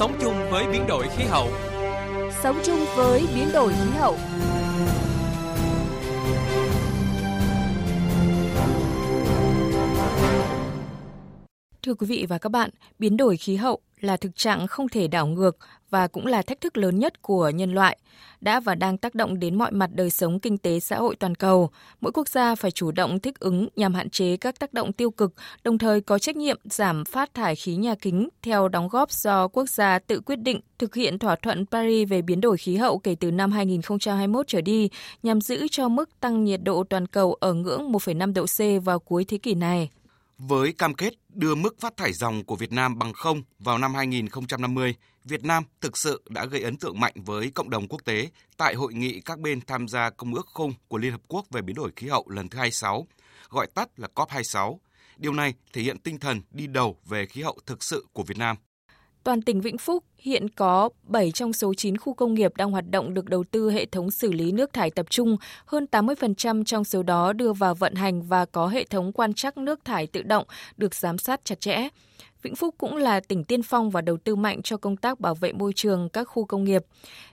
Sống 0.00 0.16
chung 0.20 0.34
với 0.50 0.66
biến 0.72 0.86
đổi 0.88 1.06
khí 1.16 1.24
hậu. 1.24 1.48
Sống 2.42 2.60
chung 2.64 2.78
với 2.96 3.26
biến 3.34 3.48
đổi 3.52 3.72
khí 3.72 3.90
hậu. 3.98 4.16
Thưa 11.82 11.94
quý 11.94 12.06
vị 12.06 12.26
và 12.28 12.38
các 12.38 12.48
bạn, 12.48 12.70
biến 12.98 13.16
đổi 13.16 13.36
khí 13.36 13.56
hậu 13.56 13.80
là 14.04 14.16
thực 14.16 14.36
trạng 14.36 14.66
không 14.66 14.88
thể 14.88 15.08
đảo 15.08 15.26
ngược 15.26 15.58
và 15.90 16.06
cũng 16.06 16.26
là 16.26 16.42
thách 16.42 16.60
thức 16.60 16.76
lớn 16.76 16.98
nhất 16.98 17.22
của 17.22 17.48
nhân 17.48 17.74
loại, 17.74 17.98
đã 18.40 18.60
và 18.60 18.74
đang 18.74 18.98
tác 18.98 19.14
động 19.14 19.38
đến 19.38 19.58
mọi 19.58 19.72
mặt 19.72 19.90
đời 19.94 20.10
sống 20.10 20.40
kinh 20.40 20.58
tế 20.58 20.80
xã 20.80 20.96
hội 20.96 21.16
toàn 21.16 21.34
cầu. 21.34 21.70
Mỗi 22.00 22.12
quốc 22.12 22.28
gia 22.28 22.54
phải 22.54 22.70
chủ 22.70 22.90
động 22.90 23.20
thích 23.20 23.40
ứng 23.40 23.68
nhằm 23.76 23.94
hạn 23.94 24.10
chế 24.10 24.36
các 24.36 24.58
tác 24.58 24.72
động 24.72 24.92
tiêu 24.92 25.10
cực, 25.10 25.34
đồng 25.64 25.78
thời 25.78 26.00
có 26.00 26.18
trách 26.18 26.36
nhiệm 26.36 26.58
giảm 26.64 27.04
phát 27.04 27.34
thải 27.34 27.56
khí 27.56 27.76
nhà 27.76 27.94
kính 27.94 28.28
theo 28.42 28.68
đóng 28.68 28.88
góp 28.88 29.10
do 29.10 29.48
quốc 29.48 29.68
gia 29.68 29.98
tự 29.98 30.20
quyết 30.20 30.36
định 30.36 30.60
thực 30.78 30.94
hiện 30.94 31.18
thỏa 31.18 31.36
thuận 31.36 31.66
Paris 31.66 32.08
về 32.08 32.22
biến 32.22 32.40
đổi 32.40 32.56
khí 32.56 32.76
hậu 32.76 32.98
kể 32.98 33.16
từ 33.20 33.30
năm 33.30 33.52
2021 33.52 34.48
trở 34.48 34.60
đi, 34.60 34.88
nhằm 35.22 35.40
giữ 35.40 35.66
cho 35.70 35.88
mức 35.88 36.20
tăng 36.20 36.44
nhiệt 36.44 36.60
độ 36.62 36.84
toàn 36.84 37.06
cầu 37.06 37.36
ở 37.40 37.54
ngưỡng 37.54 37.92
1,5 37.92 38.32
độ 38.34 38.46
C 38.46 38.84
vào 38.84 38.98
cuối 38.98 39.24
thế 39.24 39.38
kỷ 39.38 39.54
này 39.54 39.90
với 40.42 40.72
cam 40.72 40.94
kết 40.94 41.14
đưa 41.28 41.54
mức 41.54 41.80
phát 41.80 41.96
thải 41.96 42.12
dòng 42.12 42.44
của 42.44 42.56
Việt 42.56 42.72
Nam 42.72 42.98
bằng 42.98 43.12
không 43.12 43.42
vào 43.58 43.78
năm 43.78 43.94
2050, 43.94 44.94
Việt 45.24 45.44
Nam 45.44 45.64
thực 45.80 45.96
sự 45.96 46.22
đã 46.28 46.44
gây 46.44 46.62
ấn 46.62 46.76
tượng 46.76 47.00
mạnh 47.00 47.12
với 47.16 47.50
cộng 47.50 47.70
đồng 47.70 47.88
quốc 47.88 48.04
tế 48.04 48.28
tại 48.56 48.74
hội 48.74 48.94
nghị 48.94 49.20
các 49.20 49.38
bên 49.38 49.60
tham 49.60 49.88
gia 49.88 50.10
Công 50.10 50.34
ước 50.34 50.46
Khung 50.46 50.72
của 50.88 50.98
Liên 50.98 51.12
Hợp 51.12 51.20
Quốc 51.28 51.46
về 51.50 51.62
biến 51.62 51.76
đổi 51.76 51.90
khí 51.96 52.08
hậu 52.08 52.28
lần 52.28 52.48
thứ 52.48 52.58
26, 52.58 53.06
gọi 53.48 53.66
tắt 53.74 53.88
là 53.96 54.08
COP26. 54.14 54.78
Điều 55.16 55.32
này 55.32 55.54
thể 55.72 55.82
hiện 55.82 55.98
tinh 55.98 56.18
thần 56.18 56.42
đi 56.50 56.66
đầu 56.66 56.96
về 57.06 57.26
khí 57.26 57.42
hậu 57.42 57.58
thực 57.66 57.84
sự 57.84 58.06
của 58.12 58.22
Việt 58.22 58.38
Nam. 58.38 58.56
Toàn 59.24 59.42
tỉnh 59.42 59.60
Vĩnh 59.60 59.78
Phúc 59.78 60.04
hiện 60.18 60.48
có 60.48 60.88
7 61.02 61.30
trong 61.30 61.52
số 61.52 61.74
9 61.74 61.96
khu 61.96 62.14
công 62.14 62.34
nghiệp 62.34 62.56
đang 62.56 62.70
hoạt 62.70 62.90
động 62.90 63.14
được 63.14 63.28
đầu 63.28 63.44
tư 63.50 63.70
hệ 63.70 63.86
thống 63.86 64.10
xử 64.10 64.32
lý 64.32 64.52
nước 64.52 64.72
thải 64.72 64.90
tập 64.90 65.06
trung, 65.10 65.36
hơn 65.64 65.86
80% 65.90 66.64
trong 66.64 66.84
số 66.84 67.02
đó 67.02 67.32
đưa 67.32 67.52
vào 67.52 67.74
vận 67.74 67.94
hành 67.94 68.22
và 68.22 68.44
có 68.44 68.66
hệ 68.66 68.84
thống 68.84 69.12
quan 69.12 69.34
trắc 69.34 69.58
nước 69.58 69.84
thải 69.84 70.06
tự 70.06 70.22
động 70.22 70.46
được 70.76 70.94
giám 70.94 71.18
sát 71.18 71.40
chặt 71.44 71.60
chẽ. 71.60 71.88
Vĩnh 72.42 72.54
Phúc 72.54 72.74
cũng 72.78 72.96
là 72.96 73.20
tỉnh 73.20 73.44
tiên 73.44 73.62
phong 73.62 73.90
và 73.90 74.00
đầu 74.00 74.16
tư 74.16 74.36
mạnh 74.36 74.62
cho 74.62 74.76
công 74.76 74.96
tác 74.96 75.20
bảo 75.20 75.34
vệ 75.34 75.52
môi 75.52 75.72
trường 75.72 76.08
các 76.08 76.24
khu 76.24 76.44
công 76.44 76.64
nghiệp. 76.64 76.84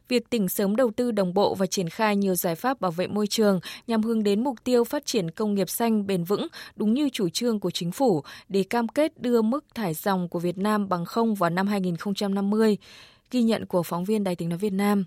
Việc 0.07 0.29
tỉnh 0.29 0.49
sớm 0.49 0.75
đầu 0.75 0.91
tư 0.91 1.11
đồng 1.11 1.33
bộ 1.33 1.55
và 1.55 1.65
triển 1.65 1.89
khai 1.89 2.15
nhiều 2.15 2.35
giải 2.35 2.55
pháp 2.55 2.81
bảo 2.81 2.91
vệ 2.91 3.07
môi 3.07 3.27
trường 3.27 3.59
nhằm 3.87 4.03
hướng 4.03 4.23
đến 4.23 4.43
mục 4.43 4.63
tiêu 4.63 4.83
phát 4.83 5.05
triển 5.05 5.31
công 5.31 5.53
nghiệp 5.53 5.69
xanh 5.69 6.07
bền 6.07 6.23
vững, 6.23 6.47
đúng 6.75 6.93
như 6.93 7.09
chủ 7.09 7.29
trương 7.29 7.59
của 7.59 7.71
chính 7.71 7.91
phủ, 7.91 8.23
để 8.49 8.63
cam 8.63 8.87
kết 8.87 9.21
đưa 9.21 9.41
mức 9.41 9.65
thải 9.75 9.93
dòng 9.93 10.29
của 10.29 10.39
Việt 10.39 10.57
Nam 10.57 10.89
bằng 10.89 11.05
không 11.05 11.35
vào 11.35 11.49
năm 11.49 11.67
2050. 11.67 12.77
Ghi 13.31 13.43
nhận 13.43 13.65
của 13.65 13.83
phóng 13.83 14.05
viên 14.05 14.23
Đài 14.23 14.35
tiếng 14.35 14.49
nói 14.49 14.57
Việt 14.57 14.73
Nam. 14.73 15.05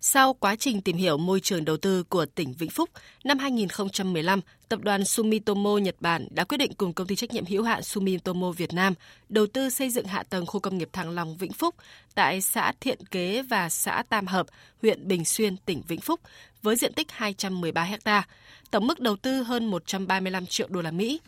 Sau 0.00 0.34
quá 0.34 0.56
trình 0.56 0.80
tìm 0.80 0.96
hiểu 0.96 1.16
môi 1.16 1.40
trường 1.40 1.64
đầu 1.64 1.76
tư 1.76 2.02
của 2.02 2.26
tỉnh 2.26 2.52
Vĩnh 2.52 2.70
Phúc, 2.70 2.90
năm 3.24 3.38
2015, 3.38 4.40
tập 4.68 4.80
đoàn 4.82 5.04
Sumitomo 5.04 5.76
Nhật 5.78 5.96
Bản 6.00 6.28
đã 6.30 6.44
quyết 6.44 6.58
định 6.58 6.72
cùng 6.74 6.92
công 6.92 7.06
ty 7.06 7.16
trách 7.16 7.32
nhiệm 7.32 7.46
hữu 7.46 7.62
hạn 7.62 7.82
Sumitomo 7.82 8.50
Việt 8.50 8.72
Nam 8.72 8.94
đầu 9.28 9.46
tư 9.46 9.70
xây 9.70 9.90
dựng 9.90 10.06
hạ 10.06 10.22
tầng 10.22 10.46
khu 10.46 10.60
công 10.60 10.78
nghiệp 10.78 10.88
Thăng 10.92 11.10
Long 11.10 11.36
Vĩnh 11.36 11.52
Phúc 11.52 11.74
tại 12.14 12.40
xã 12.40 12.72
Thiện 12.80 12.98
Kế 13.10 13.42
và 13.42 13.68
xã 13.68 14.02
Tam 14.08 14.26
Hợp, 14.26 14.46
huyện 14.82 15.08
Bình 15.08 15.24
Xuyên, 15.24 15.56
tỉnh 15.56 15.82
Vĩnh 15.88 16.00
Phúc 16.00 16.20
với 16.62 16.76
diện 16.76 16.92
tích 16.92 17.10
213 17.10 17.88
ha, 18.04 18.26
tổng 18.70 18.86
mức 18.86 19.00
đầu 19.00 19.16
tư 19.16 19.42
hơn 19.42 19.66
135 19.66 20.46
triệu 20.46 20.68
đô 20.70 20.82
la 20.82 20.90
Mỹ. 20.90 21.20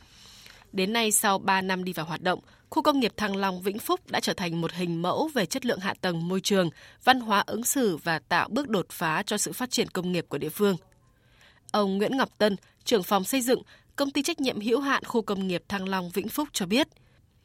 Đến 0.72 0.92
nay, 0.92 1.12
sau 1.12 1.38
3 1.38 1.60
năm 1.60 1.84
đi 1.84 1.92
vào 1.92 2.06
hoạt 2.06 2.22
động, 2.22 2.40
khu 2.70 2.82
công 2.82 3.00
nghiệp 3.00 3.12
Thăng 3.16 3.36
Long 3.36 3.62
Vĩnh 3.62 3.78
Phúc 3.78 4.00
đã 4.10 4.20
trở 4.20 4.32
thành 4.32 4.60
một 4.60 4.72
hình 4.72 5.02
mẫu 5.02 5.30
về 5.34 5.46
chất 5.46 5.66
lượng 5.66 5.78
hạ 5.78 5.94
tầng 6.00 6.28
môi 6.28 6.40
trường, 6.40 6.70
văn 7.04 7.20
hóa 7.20 7.44
ứng 7.46 7.64
xử 7.64 7.96
và 7.96 8.18
tạo 8.18 8.48
bước 8.52 8.68
đột 8.68 8.86
phá 8.90 9.22
cho 9.26 9.38
sự 9.38 9.52
phát 9.52 9.70
triển 9.70 9.88
công 9.88 10.12
nghiệp 10.12 10.26
của 10.28 10.38
địa 10.38 10.48
phương. 10.48 10.76
Ông 11.72 11.98
Nguyễn 11.98 12.16
Ngọc 12.16 12.28
Tân, 12.38 12.56
trưởng 12.84 13.02
phòng 13.02 13.24
xây 13.24 13.40
dựng, 13.40 13.62
công 13.96 14.10
ty 14.10 14.22
trách 14.22 14.40
nhiệm 14.40 14.60
hữu 14.60 14.80
hạn 14.80 15.04
khu 15.04 15.22
công 15.22 15.48
nghiệp 15.48 15.62
Thăng 15.68 15.88
Long 15.88 16.10
Vĩnh 16.10 16.28
Phúc 16.28 16.48
cho 16.52 16.66
biết. 16.66 16.88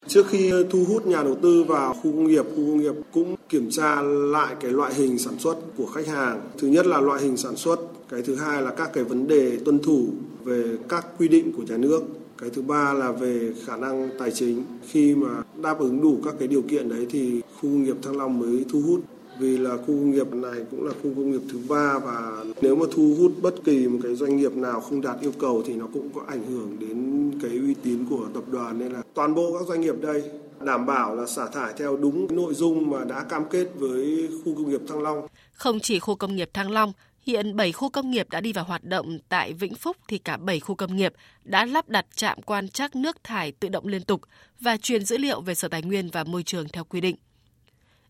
Trước 0.07 0.27
khi 0.27 0.51
thu 0.71 0.85
hút 0.87 1.05
nhà 1.05 1.23
đầu 1.23 1.37
tư 1.41 1.63
vào 1.63 1.93
khu 1.93 2.01
công 2.01 2.27
nghiệp, 2.27 2.43
khu 2.43 2.55
công 2.55 2.77
nghiệp 2.77 2.95
cũng 3.11 3.35
kiểm 3.49 3.71
tra 3.71 4.01
lại 4.01 4.55
cái 4.61 4.71
loại 4.71 4.93
hình 4.93 5.19
sản 5.19 5.39
xuất 5.39 5.55
của 5.77 5.85
khách 5.85 6.07
hàng. 6.07 6.49
Thứ 6.57 6.67
nhất 6.67 6.85
là 6.85 6.99
loại 6.99 7.21
hình 7.21 7.37
sản 7.37 7.55
xuất, 7.55 7.79
cái 8.09 8.21
thứ 8.21 8.35
hai 8.35 8.61
là 8.61 8.71
các 8.71 8.89
cái 8.93 9.03
vấn 9.03 9.27
đề 9.27 9.59
tuân 9.65 9.79
thủ 9.79 10.09
về 10.43 10.77
các 10.89 11.05
quy 11.17 11.27
định 11.27 11.51
của 11.57 11.63
nhà 11.63 11.77
nước 11.77 12.03
cái 12.37 12.49
thứ 12.49 12.61
ba 12.61 12.93
là 12.93 13.11
về 13.11 13.53
khả 13.65 13.77
năng 13.77 14.09
tài 14.19 14.31
chính. 14.31 14.63
Khi 14.87 15.15
mà 15.15 15.43
đáp 15.61 15.79
ứng 15.79 16.01
đủ 16.01 16.19
các 16.25 16.33
cái 16.39 16.47
điều 16.47 16.61
kiện 16.61 16.89
đấy 16.89 17.07
thì 17.09 17.41
khu 17.41 17.61
công 17.61 17.83
nghiệp 17.83 17.95
thăng 18.01 18.17
long 18.17 18.39
mới 18.39 18.65
thu 18.69 18.81
hút. 18.81 18.99
Vì 19.39 19.57
là 19.57 19.77
khu 19.77 19.85
công 19.87 20.11
nghiệp 20.11 20.33
này 20.33 20.65
cũng 20.71 20.85
là 20.85 20.91
khu 20.91 21.09
công 21.15 21.31
nghiệp 21.31 21.41
thứ 21.51 21.59
ba 21.69 21.99
và 21.99 22.45
nếu 22.61 22.75
mà 22.75 22.85
thu 22.95 23.15
hút 23.19 23.31
bất 23.41 23.55
kỳ 23.63 23.87
một 23.87 23.99
cái 24.03 24.15
doanh 24.15 24.37
nghiệp 24.37 24.55
nào 24.55 24.81
không 24.81 25.01
đạt 25.01 25.21
yêu 25.21 25.31
cầu 25.39 25.63
thì 25.65 25.73
nó 25.73 25.87
cũng 25.93 26.09
có 26.15 26.21
ảnh 26.27 26.45
hưởng 26.45 26.77
đến 26.79 27.31
cái 27.41 27.51
uy 27.51 27.73
tín 27.83 28.05
của 28.09 28.27
tập 28.33 28.43
đoàn. 28.51 28.79
Nên 28.79 28.91
là 28.91 29.01
toàn 29.13 29.35
bộ 29.35 29.57
các 29.59 29.67
doanh 29.67 29.81
nghiệp 29.81 29.95
đây 30.01 30.23
đảm 30.65 30.85
bảo 30.85 31.15
là 31.15 31.25
xả 31.25 31.47
thải 31.47 31.73
theo 31.77 31.97
đúng 31.97 32.35
nội 32.35 32.53
dung 32.53 32.89
mà 32.89 33.05
đã 33.05 33.23
cam 33.23 33.43
kết 33.49 33.67
với 33.75 34.29
khu 34.45 34.55
công 34.55 34.69
nghiệp 34.69 34.81
Thăng 34.87 35.01
Long. 35.01 35.27
Không 35.53 35.79
chỉ 35.79 35.99
khu 35.99 36.15
công 36.15 36.35
nghiệp 36.35 36.49
Thăng 36.53 36.71
Long, 36.71 36.93
Hiện 37.25 37.55
7 37.55 37.71
khu 37.71 37.89
công 37.89 38.11
nghiệp 38.11 38.29
đã 38.29 38.41
đi 38.41 38.53
vào 38.53 38.65
hoạt 38.65 38.83
động 38.83 39.19
tại 39.29 39.53
Vĩnh 39.53 39.75
Phúc 39.75 39.97
thì 40.07 40.17
cả 40.17 40.37
7 40.37 40.59
khu 40.59 40.75
công 40.75 40.95
nghiệp 40.95 41.13
đã 41.43 41.65
lắp 41.65 41.89
đặt 41.89 42.05
trạm 42.15 42.41
quan 42.41 42.69
trắc 42.69 42.95
nước 42.95 43.23
thải 43.23 43.51
tự 43.51 43.69
động 43.69 43.87
liên 43.87 44.03
tục 44.03 44.21
và 44.59 44.77
truyền 44.77 45.05
dữ 45.05 45.17
liệu 45.17 45.41
về 45.41 45.55
Sở 45.55 45.67
Tài 45.67 45.81
nguyên 45.81 46.09
và 46.09 46.23
Môi 46.23 46.43
trường 46.43 46.69
theo 46.69 46.83
quy 46.83 47.01
định. 47.01 47.15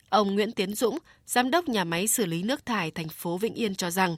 Ông 0.09 0.35
Nguyễn 0.35 0.51
Tiến 0.51 0.75
Dũng, 0.75 0.97
giám 1.25 1.51
đốc 1.51 1.69
nhà 1.69 1.83
máy 1.83 2.07
xử 2.07 2.25
lý 2.25 2.43
nước 2.43 2.65
thải 2.65 2.91
thành 2.91 3.09
phố 3.09 3.37
Vĩnh 3.37 3.53
Yên 3.53 3.75
cho 3.75 3.89
rằng, 3.89 4.15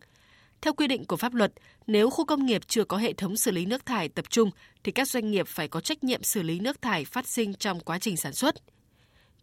theo 0.62 0.74
quy 0.74 0.88
định 0.88 1.06
của 1.06 1.18
pháp 1.18 1.34
luật, 1.34 1.54
nếu 1.88 2.10
khu 2.10 2.26
công 2.26 2.46
nghiệp 2.46 2.62
chưa 2.68 2.84
có 2.84 2.98
hệ 2.98 3.14
thống 3.14 3.38
xử 3.38 3.52
lý 3.52 3.66
nước 3.66 3.86
thải 3.86 4.10
tập 4.10 4.26
trung 4.30 4.52
thì 4.84 4.92
các 4.92 5.08
doanh 5.08 5.32
nghiệp 5.32 5.48
phải 5.48 5.68
có 5.68 5.82
trách 5.82 6.04
nhiệm 6.04 6.24
xử 6.24 6.42
lý 6.42 6.60
nước 6.60 6.82
thải 6.82 7.06
phát 7.06 7.28
sinh 7.28 7.54
trong 7.54 7.80
quá 7.80 8.00
trình 8.00 8.18
sản 8.18 8.34
xuất. 8.34 8.56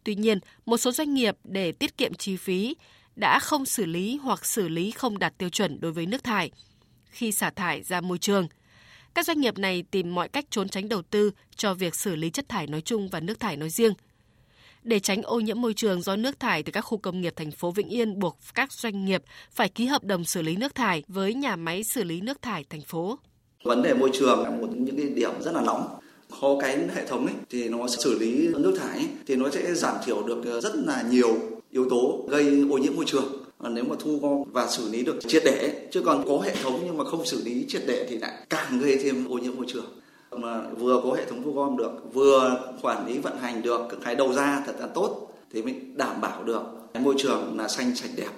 Tuy 0.03 0.15
nhiên, 0.15 0.39
một 0.65 0.77
số 0.77 0.91
doanh 0.91 1.13
nghiệp 1.13 1.37
để 1.43 1.71
tiết 1.71 1.97
kiệm 1.97 2.13
chi 2.13 2.37
phí 2.37 2.75
đã 3.15 3.39
không 3.39 3.65
xử 3.65 3.85
lý 3.85 4.19
hoặc 4.23 4.45
xử 4.45 4.67
lý 4.67 4.91
không 4.91 5.19
đạt 5.19 5.37
tiêu 5.37 5.49
chuẩn 5.49 5.79
đối 5.79 5.91
với 5.91 6.05
nước 6.05 6.23
thải 6.23 6.51
khi 7.05 7.31
xả 7.31 7.49
thải 7.49 7.83
ra 7.83 8.01
môi 8.01 8.17
trường. 8.17 8.47
Các 9.13 9.25
doanh 9.25 9.41
nghiệp 9.41 9.57
này 9.57 9.83
tìm 9.91 10.15
mọi 10.15 10.29
cách 10.29 10.45
trốn 10.49 10.69
tránh 10.69 10.89
đầu 10.89 11.01
tư 11.01 11.31
cho 11.55 11.73
việc 11.73 11.95
xử 11.95 12.15
lý 12.15 12.29
chất 12.29 12.49
thải 12.49 12.67
nói 12.67 12.81
chung 12.81 13.09
và 13.09 13.19
nước 13.19 13.39
thải 13.39 13.57
nói 13.57 13.69
riêng. 13.69 13.93
Để 14.83 14.99
tránh 14.99 15.21
ô 15.21 15.39
nhiễm 15.39 15.61
môi 15.61 15.73
trường 15.73 16.01
do 16.01 16.15
nước 16.15 16.39
thải 16.39 16.63
từ 16.63 16.71
các 16.71 16.81
khu 16.81 16.97
công 16.97 17.21
nghiệp 17.21 17.33
thành 17.35 17.51
phố 17.51 17.71
Vĩnh 17.71 17.89
Yên 17.89 18.19
buộc 18.19 18.37
các 18.55 18.73
doanh 18.73 19.05
nghiệp 19.05 19.23
phải 19.51 19.69
ký 19.69 19.85
hợp 19.85 20.03
đồng 20.03 20.23
xử 20.23 20.41
lý 20.41 20.55
nước 20.55 20.75
thải 20.75 21.03
với 21.07 21.33
nhà 21.33 21.55
máy 21.55 21.83
xử 21.83 22.03
lý 22.03 22.21
nước 22.21 22.41
thải 22.41 22.63
thành 22.69 22.81
phố. 22.81 23.19
Vấn 23.63 23.81
đề 23.81 23.93
môi 23.93 24.09
trường 24.13 24.43
là 24.43 24.49
một 24.49 24.67
những 24.75 24.97
cái 24.97 25.09
điểm 25.09 25.31
rất 25.41 25.51
là 25.51 25.61
nóng 25.61 25.99
có 26.41 26.57
cái 26.61 26.77
hệ 26.95 27.07
thống 27.07 27.25
ấy 27.25 27.35
thì 27.49 27.69
nó 27.69 27.87
xử 27.87 28.19
lý 28.19 28.47
nước 28.47 28.77
thải 28.79 28.97
ấy, 28.97 29.07
thì 29.27 29.35
nó 29.35 29.49
sẽ 29.49 29.73
giảm 29.73 29.95
thiểu 30.05 30.23
được 30.23 30.59
rất 30.61 30.75
là 30.75 31.01
nhiều 31.01 31.54
yếu 31.75 31.89
tố 31.89 32.25
gây 32.27 32.63
ô 32.71 32.77
nhiễm 32.77 32.95
môi 32.95 33.05
trường. 33.07 33.43
Nếu 33.69 33.83
mà 33.83 33.95
thu 33.99 34.19
gom 34.21 34.43
và 34.51 34.67
xử 34.67 34.91
lý 34.91 35.03
được 35.03 35.19
triệt 35.27 35.41
để 35.45 35.87
chứ 35.91 36.01
còn 36.05 36.25
có 36.27 36.39
hệ 36.39 36.55
thống 36.63 36.81
nhưng 36.85 36.97
mà 36.97 37.03
không 37.03 37.25
xử 37.25 37.43
lý 37.43 37.65
triệt 37.67 37.81
để 37.87 38.07
thì 38.09 38.17
lại 38.17 38.31
càng 38.49 38.79
gây 38.79 38.97
thêm 39.03 39.27
ô 39.29 39.37
nhiễm 39.37 39.55
môi 39.55 39.65
trường. 39.67 39.85
Mà 40.31 40.61
vừa 40.77 41.01
có 41.03 41.13
hệ 41.13 41.25
thống 41.25 41.43
thu 41.43 41.51
gom 41.51 41.77
được 41.77 41.91
vừa 42.13 42.59
quản 42.81 43.07
lý 43.07 43.17
vận 43.17 43.37
hành 43.37 43.61
được 43.61 43.81
cái 44.05 44.15
đầu 44.15 44.33
ra 44.33 44.63
thật 44.65 44.75
là 44.79 44.87
tốt 44.87 45.33
thì 45.53 45.61
mình 45.61 45.97
đảm 45.97 46.21
bảo 46.21 46.43
được 46.43 46.61
cái 46.93 47.03
môi 47.03 47.15
trường 47.17 47.57
là 47.59 47.67
xanh 47.67 47.95
sạch 47.95 48.11
đẹp. 48.15 48.29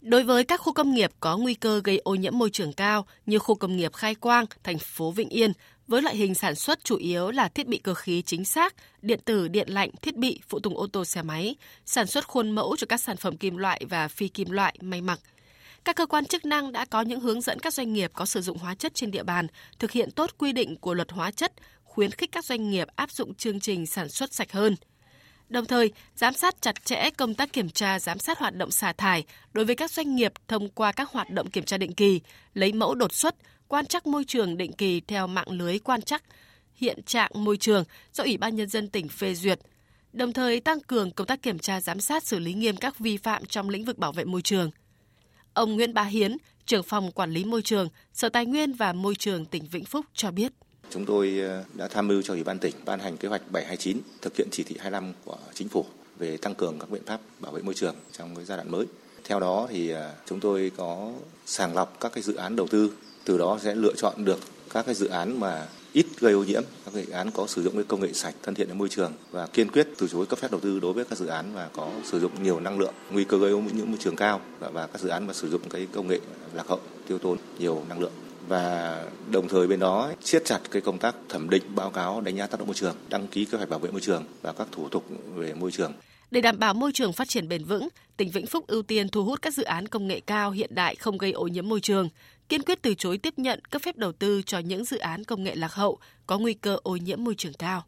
Đối 0.00 0.22
với 0.22 0.44
các 0.44 0.60
khu 0.60 0.72
công 0.72 0.94
nghiệp 0.94 1.10
có 1.20 1.36
nguy 1.36 1.54
cơ 1.54 1.80
gây 1.84 2.00
ô 2.04 2.14
nhiễm 2.14 2.38
môi 2.38 2.50
trường 2.50 2.72
cao 2.72 3.06
như 3.26 3.38
khu 3.38 3.54
công 3.54 3.76
nghiệp 3.76 3.92
Khai 3.92 4.14
Quang, 4.14 4.44
thành 4.64 4.78
phố 4.78 5.10
Vĩnh 5.10 5.28
Yên, 5.28 5.52
với 5.88 6.02
loại 6.02 6.16
hình 6.16 6.34
sản 6.34 6.54
xuất 6.54 6.84
chủ 6.84 6.96
yếu 6.96 7.30
là 7.30 7.48
thiết 7.48 7.66
bị 7.66 7.78
cơ 7.78 7.94
khí 7.94 8.22
chính 8.22 8.44
xác, 8.44 8.74
điện 9.02 9.20
tử, 9.24 9.48
điện 9.48 9.68
lạnh, 9.68 9.90
thiết 10.02 10.16
bị, 10.16 10.40
phụ 10.48 10.58
tùng 10.58 10.76
ô 10.76 10.86
tô 10.86 11.04
xe 11.04 11.22
máy, 11.22 11.56
sản 11.84 12.06
xuất 12.06 12.28
khuôn 12.28 12.50
mẫu 12.50 12.76
cho 12.76 12.86
các 12.88 13.00
sản 13.00 13.16
phẩm 13.16 13.36
kim 13.36 13.56
loại 13.56 13.82
và 13.90 14.08
phi 14.08 14.28
kim 14.28 14.50
loại, 14.50 14.74
may 14.80 15.00
mặc. 15.00 15.20
Các 15.84 15.96
cơ 15.96 16.06
quan 16.06 16.24
chức 16.24 16.44
năng 16.44 16.72
đã 16.72 16.84
có 16.84 17.02
những 17.02 17.20
hướng 17.20 17.40
dẫn 17.40 17.58
các 17.58 17.74
doanh 17.74 17.92
nghiệp 17.92 18.10
có 18.14 18.26
sử 18.26 18.40
dụng 18.40 18.58
hóa 18.58 18.74
chất 18.74 18.94
trên 18.94 19.10
địa 19.10 19.22
bàn 19.22 19.46
thực 19.78 19.90
hiện 19.90 20.10
tốt 20.10 20.30
quy 20.38 20.52
định 20.52 20.76
của 20.76 20.94
luật 20.94 21.12
hóa 21.12 21.30
chất, 21.30 21.52
khuyến 21.84 22.10
khích 22.10 22.32
các 22.32 22.44
doanh 22.44 22.70
nghiệp 22.70 22.88
áp 22.96 23.10
dụng 23.10 23.34
chương 23.34 23.60
trình 23.60 23.86
sản 23.86 24.08
xuất 24.08 24.34
sạch 24.34 24.52
hơn. 24.52 24.76
Đồng 25.48 25.66
thời, 25.66 25.92
giám 26.16 26.34
sát 26.34 26.62
chặt 26.62 26.84
chẽ 26.84 27.10
công 27.10 27.34
tác 27.34 27.52
kiểm 27.52 27.68
tra 27.68 27.98
giám 27.98 28.18
sát 28.18 28.38
hoạt 28.38 28.54
động 28.54 28.70
xả 28.70 28.92
thải 28.92 29.24
đối 29.52 29.64
với 29.64 29.74
các 29.74 29.90
doanh 29.90 30.16
nghiệp 30.16 30.32
thông 30.48 30.68
qua 30.68 30.92
các 30.92 31.10
hoạt 31.10 31.30
động 31.30 31.50
kiểm 31.50 31.64
tra 31.64 31.78
định 31.78 31.92
kỳ, 31.92 32.20
lấy 32.54 32.72
mẫu 32.72 32.94
đột 32.94 33.12
xuất, 33.12 33.34
quan 33.68 33.86
trắc 33.86 34.06
môi 34.06 34.24
trường 34.24 34.56
định 34.56 34.72
kỳ 34.72 35.00
theo 35.00 35.26
mạng 35.26 35.50
lưới 35.50 35.78
quan 35.78 36.02
trắc 36.02 36.22
hiện 36.74 37.02
trạng 37.02 37.30
môi 37.34 37.56
trường 37.56 37.84
do 38.12 38.24
Ủy 38.24 38.36
ban 38.36 38.56
Nhân 38.56 38.68
dân 38.68 38.88
tỉnh 38.88 39.08
phê 39.08 39.34
duyệt, 39.34 39.60
đồng 40.12 40.32
thời 40.32 40.60
tăng 40.60 40.80
cường 40.80 41.10
công 41.10 41.26
tác 41.26 41.42
kiểm 41.42 41.58
tra 41.58 41.80
giám 41.80 42.00
sát 42.00 42.24
xử 42.26 42.38
lý 42.38 42.54
nghiêm 42.54 42.76
các 42.76 42.98
vi 42.98 43.16
phạm 43.16 43.44
trong 43.44 43.68
lĩnh 43.68 43.84
vực 43.84 43.98
bảo 43.98 44.12
vệ 44.12 44.24
môi 44.24 44.42
trường. 44.42 44.70
Ông 45.54 45.74
Nguyễn 45.76 45.94
Bá 45.94 46.02
Hiến, 46.02 46.36
trưởng 46.66 46.82
phòng 46.82 47.12
quản 47.12 47.30
lý 47.30 47.44
môi 47.44 47.62
trường, 47.62 47.88
Sở 48.12 48.28
Tài 48.28 48.46
nguyên 48.46 48.72
và 48.72 48.92
Môi 48.92 49.14
trường 49.14 49.44
tỉnh 49.44 49.66
Vĩnh 49.66 49.84
Phúc 49.84 50.06
cho 50.14 50.30
biết. 50.30 50.52
Chúng 50.90 51.06
tôi 51.06 51.38
ờ, 51.38 51.64
đã 51.74 51.88
tham 51.88 52.08
mưu 52.08 52.22
cho 52.22 52.34
Ủy 52.34 52.44
ban 52.44 52.58
tỉnh 52.58 52.74
ban 52.84 53.00
hành 53.00 53.16
kế 53.16 53.28
hoạch 53.28 53.42
729 53.50 53.98
thực 54.22 54.36
hiện 54.36 54.48
chỉ 54.50 54.62
thị 54.62 54.76
25 54.78 55.12
của 55.24 55.38
chính 55.54 55.68
phủ 55.68 55.84
về 56.18 56.36
tăng 56.36 56.54
cường 56.54 56.78
các 56.78 56.90
biện 56.90 57.02
pháp 57.06 57.20
bảo 57.40 57.52
vệ 57.52 57.62
môi 57.62 57.74
trường 57.74 57.94
trong 58.12 58.36
cái 58.36 58.44
giai 58.44 58.56
đoạn 58.56 58.70
mới. 58.70 58.86
Theo 59.24 59.40
đó 59.40 59.66
thì 59.70 59.90
ờ, 59.90 60.14
chúng 60.26 60.40
tôi 60.40 60.70
có 60.76 61.12
sàng 61.46 61.74
lọc 61.74 62.00
các 62.00 62.12
cái 62.12 62.22
dự 62.22 62.34
án 62.34 62.56
đầu 62.56 62.66
tư, 62.66 62.92
từ 63.26 63.38
đó 63.38 63.58
sẽ 63.62 63.74
lựa 63.74 63.94
chọn 63.96 64.24
được 64.24 64.38
các 64.72 64.86
cái 64.86 64.94
dự 64.94 65.06
án 65.08 65.40
mà 65.40 65.66
ít 65.92 66.06
gây 66.20 66.32
ô 66.32 66.44
nhiễm, 66.44 66.62
các 66.84 66.94
dự 66.94 67.10
án 67.10 67.30
có 67.30 67.46
sử 67.46 67.62
dụng 67.62 67.74
cái 67.74 67.84
công 67.88 68.00
nghệ 68.00 68.12
sạch 68.12 68.34
thân 68.42 68.54
thiện 68.54 68.66
với 68.66 68.76
môi 68.76 68.88
trường 68.88 69.12
và 69.30 69.46
kiên 69.46 69.70
quyết 69.70 69.88
từ 69.98 70.08
chối 70.08 70.26
cấp 70.26 70.38
phép 70.38 70.50
đầu 70.50 70.60
tư 70.60 70.80
đối 70.80 70.92
với 70.92 71.04
các 71.04 71.18
dự 71.18 71.26
án 71.26 71.54
mà 71.54 71.68
có 71.72 71.90
sử 72.04 72.20
dụng 72.20 72.42
nhiều 72.42 72.60
năng 72.60 72.78
lượng, 72.78 72.94
nguy 73.10 73.24
cơ 73.24 73.38
gây 73.38 73.50
ô 73.50 73.58
nhiễm 73.58 73.86
môi 73.86 73.98
trường 74.00 74.16
cao 74.16 74.40
và, 74.58 74.68
và 74.70 74.86
các 74.86 75.00
dự 75.00 75.08
án 75.08 75.26
mà 75.26 75.32
sử 75.32 75.50
dụng 75.50 75.60
cái 75.70 75.86
công 75.92 76.08
nghệ 76.08 76.20
lạc 76.54 76.68
hậu, 76.68 76.80
tiêu 77.08 77.18
tốn 77.18 77.38
nhiều 77.58 77.82
năng 77.88 78.00
lượng 78.00 78.12
và 78.48 79.04
đồng 79.30 79.48
thời 79.48 79.66
bên 79.66 79.80
đó 79.80 80.12
siết 80.20 80.44
chặt 80.44 80.60
cái 80.70 80.82
công 80.82 80.98
tác 80.98 81.14
thẩm 81.28 81.50
định 81.50 81.62
báo 81.74 81.90
cáo 81.90 82.20
đánh 82.20 82.36
giá 82.36 82.46
tác 82.46 82.58
động 82.58 82.66
môi 82.66 82.74
trường, 82.74 82.96
đăng 83.08 83.26
ký 83.26 83.44
kế 83.44 83.58
hoạch 83.58 83.70
bảo 83.70 83.78
vệ 83.78 83.90
môi 83.90 84.00
trường 84.00 84.24
và 84.42 84.52
các 84.52 84.66
thủ 84.72 84.88
tục 84.88 85.04
về 85.34 85.54
môi 85.54 85.70
trường. 85.70 85.92
Để 86.30 86.40
đảm 86.40 86.58
bảo 86.58 86.74
môi 86.74 86.92
trường 86.92 87.12
phát 87.12 87.28
triển 87.28 87.48
bền 87.48 87.64
vững, 87.64 87.88
tỉnh 88.16 88.30
Vĩnh 88.30 88.46
Phúc 88.46 88.66
ưu 88.66 88.82
tiên 88.82 89.08
thu 89.08 89.24
hút 89.24 89.42
các 89.42 89.54
dự 89.54 89.62
án 89.62 89.88
công 89.88 90.06
nghệ 90.06 90.20
cao 90.20 90.50
hiện 90.50 90.74
đại 90.74 90.94
không 90.94 91.18
gây 91.18 91.32
ô 91.32 91.46
nhiễm 91.46 91.68
môi 91.68 91.80
trường, 91.80 92.08
kiên 92.48 92.62
quyết 92.62 92.82
từ 92.82 92.94
chối 92.94 93.18
tiếp 93.18 93.34
nhận 93.36 93.60
cấp 93.70 93.82
phép 93.82 93.96
đầu 93.96 94.12
tư 94.12 94.42
cho 94.46 94.58
những 94.58 94.84
dự 94.84 94.98
án 94.98 95.24
công 95.24 95.44
nghệ 95.44 95.54
lạc 95.54 95.72
hậu 95.72 95.98
có 96.26 96.38
nguy 96.38 96.54
cơ 96.54 96.78
ô 96.82 96.96
nhiễm 96.96 97.24
môi 97.24 97.34
trường 97.34 97.52
cao. 97.52 97.84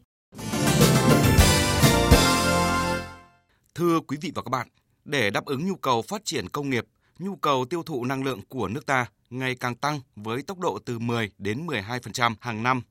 Thưa 3.75 3.99
quý 4.07 4.17
vị 4.21 4.31
và 4.35 4.41
các 4.41 4.49
bạn, 4.49 4.67
để 5.05 5.29
đáp 5.29 5.45
ứng 5.45 5.67
nhu 5.67 5.75
cầu 5.75 6.01
phát 6.01 6.25
triển 6.25 6.49
công 6.49 6.69
nghiệp, 6.69 6.85
nhu 7.19 7.35
cầu 7.35 7.65
tiêu 7.65 7.83
thụ 7.83 8.05
năng 8.05 8.23
lượng 8.23 8.41
của 8.49 8.67
nước 8.67 8.85
ta 8.85 9.05
ngày 9.29 9.55
càng 9.55 9.75
tăng 9.75 9.99
với 10.15 10.41
tốc 10.41 10.59
độ 10.59 10.79
từ 10.85 10.99
10 10.99 11.31
đến 11.37 11.67
12% 11.67 12.35
hàng 12.39 12.63
năm. 12.63 12.81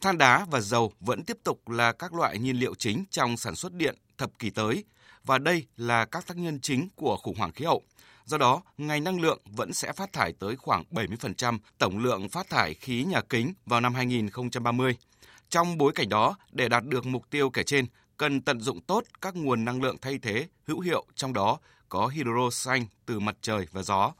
Than 0.00 0.18
đá 0.18 0.46
và 0.50 0.60
dầu 0.60 0.92
vẫn 1.00 1.24
tiếp 1.24 1.36
tục 1.44 1.68
là 1.68 1.92
các 1.92 2.14
loại 2.14 2.38
nhiên 2.38 2.56
liệu 2.56 2.74
chính 2.74 3.04
trong 3.10 3.36
sản 3.36 3.54
xuất 3.54 3.72
điện 3.72 3.96
thập 4.18 4.38
kỷ 4.38 4.50
tới 4.50 4.84
và 5.28 5.38
đây 5.38 5.66
là 5.76 6.04
các 6.04 6.26
tác 6.26 6.36
nhân 6.36 6.60
chính 6.60 6.88
của 6.96 7.16
khủng 7.16 7.36
hoảng 7.38 7.52
khí 7.52 7.64
hậu. 7.64 7.82
Do 8.24 8.38
đó, 8.38 8.62
ngành 8.78 9.04
năng 9.04 9.20
lượng 9.20 9.38
vẫn 9.44 9.72
sẽ 9.72 9.92
phát 9.92 10.12
thải 10.12 10.32
tới 10.32 10.56
khoảng 10.56 10.84
70% 10.90 11.58
tổng 11.78 11.98
lượng 11.98 12.28
phát 12.28 12.50
thải 12.50 12.74
khí 12.74 13.04
nhà 13.04 13.20
kính 13.20 13.54
vào 13.66 13.80
năm 13.80 13.94
2030. 13.94 14.96
Trong 15.48 15.78
bối 15.78 15.92
cảnh 15.94 16.08
đó, 16.08 16.36
để 16.52 16.68
đạt 16.68 16.84
được 16.84 17.06
mục 17.06 17.30
tiêu 17.30 17.50
kể 17.50 17.62
trên, 17.62 17.86
cần 18.16 18.40
tận 18.40 18.60
dụng 18.60 18.80
tốt 18.80 19.04
các 19.20 19.36
nguồn 19.36 19.64
năng 19.64 19.82
lượng 19.82 19.96
thay 20.02 20.18
thế 20.22 20.46
hữu 20.66 20.80
hiệu 20.80 21.06
trong 21.14 21.32
đó 21.32 21.58
có 21.88 22.06
hydro 22.06 22.50
xanh 22.50 22.86
từ 23.06 23.20
mặt 23.20 23.36
trời 23.40 23.66
và 23.72 23.82
gió. 23.82 24.12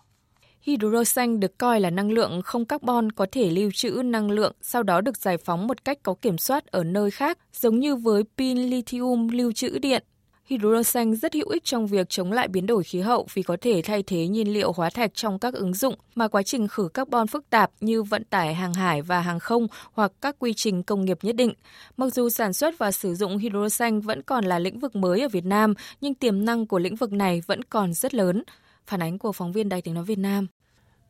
Hydro 0.61 1.05
xanh 1.05 1.41
được 1.41 1.59
coi 1.59 1.81
là 1.81 1.91
năng 1.91 2.11
lượng 2.11 2.43
không 2.43 2.65
carbon 2.65 3.13
có 3.13 3.27
thể 3.33 3.51
lưu 3.51 3.71
trữ 3.75 3.91
năng 4.05 4.31
lượng, 4.31 4.53
sau 4.63 4.83
đó 4.83 5.01
được 5.01 5.17
giải 5.17 5.37
phóng 5.37 5.67
một 5.67 5.85
cách 5.85 5.99
có 6.03 6.15
kiểm 6.23 6.39
soát 6.39 6.67
ở 6.67 6.85
nơi 6.85 7.11
khác, 7.11 7.39
giống 7.53 7.81
như 7.81 7.97
với 7.97 8.23
pin 8.37 8.59
lithium 8.59 9.29
lưu 9.29 9.53
trữ 9.53 9.79
điện. 9.79 10.05
Hydro 10.49 10.83
xanh 10.83 11.15
rất 11.15 11.35
hữu 11.35 11.49
ích 11.49 11.65
trong 11.65 11.87
việc 11.87 12.09
chống 12.09 12.33
lại 12.33 12.49
biến 12.49 12.67
đổi 12.67 12.85
khí 12.85 13.01
hậu 13.01 13.27
vì 13.35 13.43
có 13.43 13.57
thể 13.61 13.83
thay 13.85 14.03
thế 14.03 14.29
nhiên 14.29 14.53
liệu 14.53 14.73
hóa 14.73 14.91
thạch 14.91 15.15
trong 15.15 15.39
các 15.39 15.55
ứng 15.55 15.75
dụng 15.75 15.95
mà 16.15 16.29
quá 16.29 16.43
trình 16.43 16.69
khử 16.69 16.89
carbon 16.95 17.27
phức 17.27 17.51
tạp 17.51 17.71
như 17.81 18.03
vận 18.03 18.25
tải 18.25 18.55
hàng 18.55 18.75
hải 18.75 19.03
và 19.03 19.21
hàng 19.21 19.39
không 19.39 19.67
hoặc 19.93 20.13
các 20.21 20.37
quy 20.39 20.53
trình 20.57 20.83
công 20.83 21.05
nghiệp 21.05 21.19
nhất 21.23 21.37
định. 21.37 21.53
Mặc 21.97 22.15
dù 22.15 22.29
sản 22.29 22.53
xuất 22.53 22.79
và 22.79 22.91
sử 22.91 23.15
dụng 23.15 23.39
hydro 23.39 23.69
xanh 23.69 24.01
vẫn 24.01 24.23
còn 24.23 24.45
là 24.45 24.59
lĩnh 24.59 24.79
vực 24.79 24.97
mới 24.97 25.21
ở 25.21 25.29
Việt 25.29 25.45
Nam, 25.45 25.75
nhưng 26.01 26.15
tiềm 26.15 26.45
năng 26.45 26.67
của 26.67 26.79
lĩnh 26.79 26.97
vực 26.97 27.13
này 27.13 27.43
vẫn 27.47 27.65
còn 27.65 27.95
rất 27.95 28.15
lớn. 28.15 28.43
Phản 28.87 29.03
ánh 29.03 29.19
của 29.19 29.33
phóng 29.33 29.53
viên 29.53 29.69
Đài 29.69 29.83
tiếng 29.83 29.95
nói 29.95 30.05
Việt 30.05 30.19
Nam. 30.19 30.47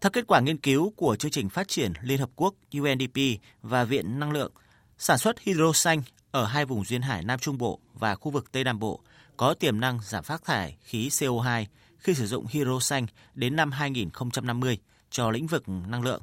Theo 0.00 0.10
kết 0.10 0.26
quả 0.26 0.40
nghiên 0.40 0.58
cứu 0.58 0.92
của 0.96 1.16
chương 1.16 1.30
trình 1.30 1.48
phát 1.48 1.68
triển 1.68 1.92
Liên 2.02 2.18
Hợp 2.18 2.30
Quốc 2.36 2.54
UNDP 2.78 3.18
và 3.62 3.84
Viện 3.84 4.18
Năng 4.20 4.32
lượng, 4.32 4.52
sản 4.98 5.18
xuất 5.18 5.40
hydro 5.40 5.72
xanh 5.72 6.02
ở 6.30 6.44
hai 6.44 6.64
vùng 6.64 6.84
duyên 6.84 7.02
hải 7.02 7.22
Nam 7.24 7.38
Trung 7.38 7.58
Bộ 7.58 7.78
và 7.94 8.14
khu 8.14 8.30
vực 8.30 8.52
Tây 8.52 8.64
Nam 8.64 8.78
Bộ 8.78 9.00
có 9.38 9.54
tiềm 9.54 9.80
năng 9.80 9.98
giảm 10.02 10.24
phát 10.24 10.44
thải 10.44 10.76
khí 10.82 11.08
CO2 11.08 11.64
khi 11.98 12.14
sử 12.14 12.26
dụng 12.26 12.46
hydro 12.50 12.80
xanh 12.80 13.06
đến 13.34 13.56
năm 13.56 13.70
2050 13.70 14.78
cho 15.10 15.30
lĩnh 15.30 15.46
vực 15.46 15.68
năng 15.68 16.02
lượng. 16.02 16.22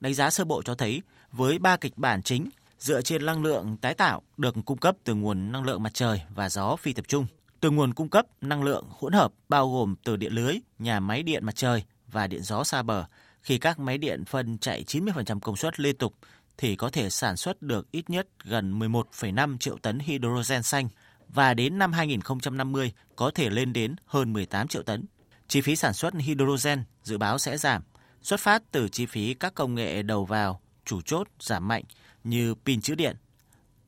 Đánh 0.00 0.14
giá 0.14 0.30
sơ 0.30 0.44
bộ 0.44 0.62
cho 0.62 0.74
thấy 0.74 1.02
với 1.32 1.58
ba 1.58 1.76
kịch 1.76 1.98
bản 1.98 2.22
chính 2.22 2.48
dựa 2.78 3.02
trên 3.02 3.26
năng 3.26 3.42
lượng 3.42 3.76
tái 3.76 3.94
tạo 3.94 4.22
được 4.36 4.54
cung 4.64 4.78
cấp 4.78 4.96
từ 5.04 5.14
nguồn 5.14 5.52
năng 5.52 5.64
lượng 5.64 5.82
mặt 5.82 5.94
trời 5.94 6.22
và 6.34 6.48
gió 6.48 6.76
phi 6.76 6.92
tập 6.92 7.04
trung, 7.08 7.26
từ 7.60 7.70
nguồn 7.70 7.94
cung 7.94 8.08
cấp 8.08 8.26
năng 8.40 8.62
lượng 8.62 8.86
hỗn 8.90 9.12
hợp 9.12 9.32
bao 9.48 9.72
gồm 9.72 9.94
từ 10.04 10.16
điện 10.16 10.32
lưới, 10.32 10.56
nhà 10.78 11.00
máy 11.00 11.22
điện 11.22 11.46
mặt 11.46 11.56
trời 11.56 11.84
và 12.06 12.26
điện 12.26 12.42
gió 12.42 12.64
xa 12.64 12.82
bờ. 12.82 13.04
Khi 13.42 13.58
các 13.58 13.78
máy 13.78 13.98
điện 13.98 14.24
phân 14.24 14.58
chạy 14.58 14.84
90% 14.86 15.40
công 15.40 15.56
suất 15.56 15.80
liên 15.80 15.96
tục 15.96 16.14
thì 16.58 16.76
có 16.76 16.90
thể 16.90 17.10
sản 17.10 17.36
xuất 17.36 17.62
được 17.62 17.90
ít 17.90 18.10
nhất 18.10 18.28
gần 18.44 18.78
11,5 18.78 19.58
triệu 19.58 19.78
tấn 19.78 19.98
hydrogen 19.98 20.62
xanh 20.62 20.88
và 21.32 21.54
đến 21.54 21.78
năm 21.78 21.92
2050 21.92 22.92
có 23.16 23.30
thể 23.34 23.50
lên 23.50 23.72
đến 23.72 23.96
hơn 24.04 24.32
18 24.32 24.68
triệu 24.68 24.82
tấn. 24.82 25.04
Chi 25.48 25.60
phí 25.60 25.76
sản 25.76 25.92
xuất 25.92 26.14
hydrogen 26.14 26.84
dự 27.02 27.18
báo 27.18 27.38
sẽ 27.38 27.58
giảm, 27.58 27.82
xuất 28.22 28.40
phát 28.40 28.62
từ 28.70 28.88
chi 28.88 29.06
phí 29.06 29.34
các 29.34 29.54
công 29.54 29.74
nghệ 29.74 30.02
đầu 30.02 30.24
vào, 30.24 30.60
chủ 30.84 31.00
chốt 31.00 31.28
giảm 31.40 31.68
mạnh 31.68 31.84
như 32.24 32.54
pin 32.54 32.80
chữ 32.80 32.94
điện. 32.94 33.16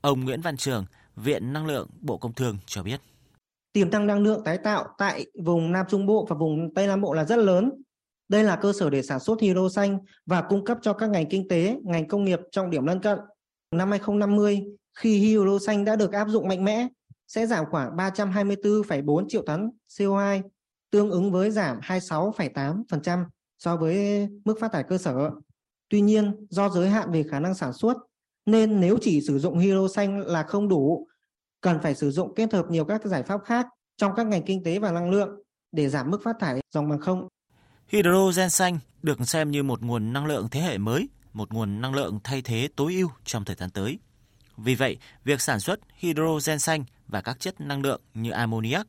Ông 0.01 0.25
Nguyễn 0.25 0.41
Văn 0.41 0.57
Trường, 0.57 0.85
Viện 1.17 1.53
Năng 1.53 1.67
lượng 1.67 1.89
Bộ 2.01 2.19
Công 2.19 2.33
Thương 2.33 2.59
cho 2.67 2.83
biết. 2.83 3.01
Tiềm 3.73 3.91
năng 3.91 4.07
năng 4.07 4.23
lượng 4.23 4.45
tái 4.45 4.59
tạo 4.59 4.85
tại 4.99 5.27
vùng 5.45 5.73
Nam 5.73 5.87
Trung 5.91 6.07
Bộ 6.07 6.27
và 6.31 6.37
vùng 6.37 6.75
Tây 6.75 6.87
Nam 6.87 7.01
Bộ 7.01 7.13
là 7.13 7.25
rất 7.25 7.39
lớn. 7.39 7.71
Đây 8.29 8.45
là 8.45 8.57
cơ 8.57 8.73
sở 8.73 8.91
để 8.91 9.03
sản 9.03 9.21
xuất 9.21 9.41
hydro 9.41 9.69
xanh 9.69 9.99
và 10.27 10.43
cung 10.43 10.65
cấp 10.65 10.79
cho 10.83 10.93
các 10.93 11.11
ngành 11.11 11.29
kinh 11.29 11.49
tế, 11.49 11.77
ngành 11.85 12.09
công 12.09 12.25
nghiệp 12.25 12.39
trọng 12.51 12.71
điểm 12.71 12.87
lân 12.87 13.01
cận. 13.01 13.19
Năm 13.71 13.91
2050, 13.91 14.63
khi 14.95 15.19
hydro 15.19 15.59
xanh 15.67 15.85
đã 15.85 15.97
được 15.97 16.13
áp 16.13 16.29
dụng 16.29 16.49
mạnh 16.49 16.65
mẽ, 16.65 16.89
sẽ 17.29 17.47
giảm 17.47 17.65
khoảng 17.71 17.97
324,4 17.97 19.29
triệu 19.29 19.43
tấn 19.43 19.71
CO2, 19.89 20.43
tương 20.91 21.11
ứng 21.11 21.33
với 21.33 21.51
giảm 21.51 21.81
26,8% 21.81 23.25
so 23.59 23.77
với 23.77 24.29
mức 24.45 24.55
phát 24.61 24.73
thải 24.73 24.83
cơ 24.83 24.99
sở. 24.99 25.31
Tuy 25.89 26.01
nhiên, 26.01 26.47
do 26.51 26.69
giới 26.69 26.89
hạn 26.89 27.13
về 27.13 27.25
khả 27.31 27.41
năng 27.41 27.55
sản 27.55 27.73
xuất, 27.73 27.97
nên 28.47 28.81
nếu 28.81 28.99
chỉ 29.01 29.21
sử 29.21 29.39
dụng 29.39 29.59
hydro 29.59 29.89
xanh 29.89 30.21
là 30.21 30.43
không 30.43 30.69
đủ, 30.69 31.07
cần 31.61 31.79
phải 31.83 31.95
sử 31.95 32.11
dụng 32.11 32.35
kết 32.35 32.53
hợp 32.53 32.67
nhiều 32.71 32.85
các 32.85 33.05
giải 33.05 33.23
pháp 33.23 33.41
khác 33.45 33.67
trong 33.97 34.13
các 34.17 34.27
ngành 34.27 34.43
kinh 34.43 34.65
tế 34.65 34.79
và 34.79 34.93
năng 34.93 35.11
lượng 35.11 35.29
để 35.73 35.89
giảm 35.89 36.11
mức 36.11 36.21
phát 36.25 36.37
thải 36.41 36.61
dòng 36.71 36.89
bằng 36.89 37.01
không. 37.01 37.29
Hydrogen 37.89 38.51
xanh 38.51 38.79
được 39.03 39.29
xem 39.29 39.51
như 39.51 39.63
một 39.63 39.83
nguồn 39.83 40.13
năng 40.13 40.27
lượng 40.27 40.49
thế 40.51 40.61
hệ 40.61 40.79
mới, 40.79 41.09
một 41.33 41.53
nguồn 41.53 41.81
năng 41.81 41.95
lượng 41.95 42.19
thay 42.25 42.43
thế 42.43 42.69
tối 42.77 42.95
ưu 42.95 43.09
trong 43.25 43.45
thời 43.45 43.57
gian 43.57 43.71
tới. 43.71 43.99
Vì 44.57 44.75
vậy, 44.75 44.97
việc 45.25 45.41
sản 45.41 45.61
xuất 45.61 45.81
hydrogen 45.95 46.59
xanh 46.59 46.85
và 47.09 47.21
các 47.21 47.41
chất 47.41 47.61
năng 47.61 47.83
lượng 47.83 48.01
như 48.15 48.31
ammoniac 48.31 48.87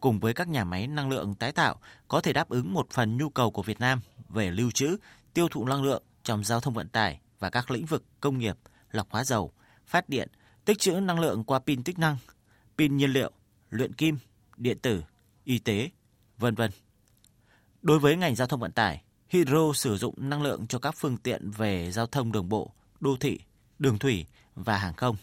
cùng 0.00 0.20
với 0.20 0.34
các 0.34 0.48
nhà 0.48 0.64
máy 0.64 0.86
năng 0.86 1.08
lượng 1.10 1.34
tái 1.34 1.52
tạo 1.52 1.80
có 2.08 2.20
thể 2.20 2.32
đáp 2.32 2.48
ứng 2.48 2.72
một 2.72 2.86
phần 2.90 3.16
nhu 3.16 3.28
cầu 3.28 3.50
của 3.50 3.62
Việt 3.62 3.80
Nam 3.80 4.00
về 4.28 4.50
lưu 4.50 4.70
trữ, 4.70 4.96
tiêu 5.34 5.48
thụ 5.48 5.64
năng 5.64 5.82
lượng 5.82 6.02
trong 6.22 6.44
giao 6.44 6.60
thông 6.60 6.74
vận 6.74 6.88
tải 6.88 7.20
và 7.38 7.50
các 7.50 7.70
lĩnh 7.70 7.86
vực 7.86 8.04
công 8.20 8.38
nghiệp, 8.38 8.56
lọc 8.90 9.10
hóa 9.10 9.24
dầu, 9.24 9.52
phát 9.86 10.08
điện, 10.08 10.28
tích 10.64 10.78
trữ 10.78 10.92
năng 10.92 11.20
lượng 11.20 11.44
qua 11.44 11.58
pin 11.58 11.82
tích 11.82 11.98
năng, 11.98 12.16
pin 12.78 12.96
nhiên 12.96 13.10
liệu, 13.10 13.30
luyện 13.70 13.92
kim, 13.92 14.18
điện 14.56 14.78
tử, 14.78 15.04
y 15.44 15.58
tế, 15.58 15.90
vân 16.38 16.54
vân. 16.54 16.70
Đối 17.82 17.98
với 17.98 18.16
ngành 18.16 18.34
giao 18.34 18.46
thông 18.46 18.60
vận 18.60 18.72
tải, 18.72 19.02
Hydro 19.28 19.72
sử 19.74 19.96
dụng 19.96 20.14
năng 20.16 20.42
lượng 20.42 20.66
cho 20.66 20.78
các 20.78 20.94
phương 20.98 21.16
tiện 21.16 21.50
về 21.50 21.90
giao 21.92 22.06
thông 22.06 22.32
đường 22.32 22.48
bộ, 22.48 22.70
đô 23.00 23.16
thị, 23.20 23.40
đường 23.78 23.98
thủy 23.98 24.26
và 24.54 24.78
hàng 24.78 24.94
không. 24.94 25.16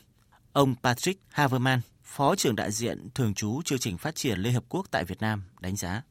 Ông 0.54 0.76
Patrick 0.84 1.22
Haverman, 1.30 1.82
Phó 2.16 2.36
trưởng 2.36 2.56
đại 2.56 2.72
diện 2.72 3.10
thường 3.16 3.34
trú 3.34 3.62
chương 3.66 3.80
trình 3.80 3.98
phát 3.98 4.16
triển 4.16 4.40
Liên 4.40 4.54
Hợp 4.54 4.64
Quốc 4.70 4.88
tại 4.92 5.04
Việt 5.06 5.22
Nam 5.22 5.44
đánh 5.60 5.76
giá. 5.76 6.02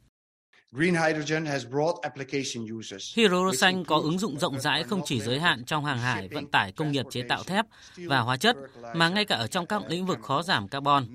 Hydro 3.14 3.52
xanh 3.59 3.85
có 3.85 3.97
ứng 3.97 4.18
dụng 4.18 4.38
rộng 4.38 4.61
rãi 4.61 4.85
không 4.85 5.00
chỉ 5.04 5.21
giới 5.21 5.40
hạn 5.40 5.64
trong 5.64 5.85
hàng 5.85 5.99
hải, 5.99 6.28
vận 6.28 6.47
tải, 6.47 6.73
công 6.73 6.92
nghiệp 6.92 7.06
chế 7.11 7.23
tạo 7.28 7.44
thép 7.44 7.66
và 7.97 8.21
hóa 8.21 8.37
chất, 8.37 8.56
mà 8.94 9.09
ngay 9.09 9.25
cả 9.25 9.37
ở 9.37 9.47
trong 9.47 9.66
các 9.66 9.82
lĩnh 9.88 10.06
vực 10.06 10.18
khó 10.23 10.42
giảm 10.42 10.68
carbon. 10.68 11.06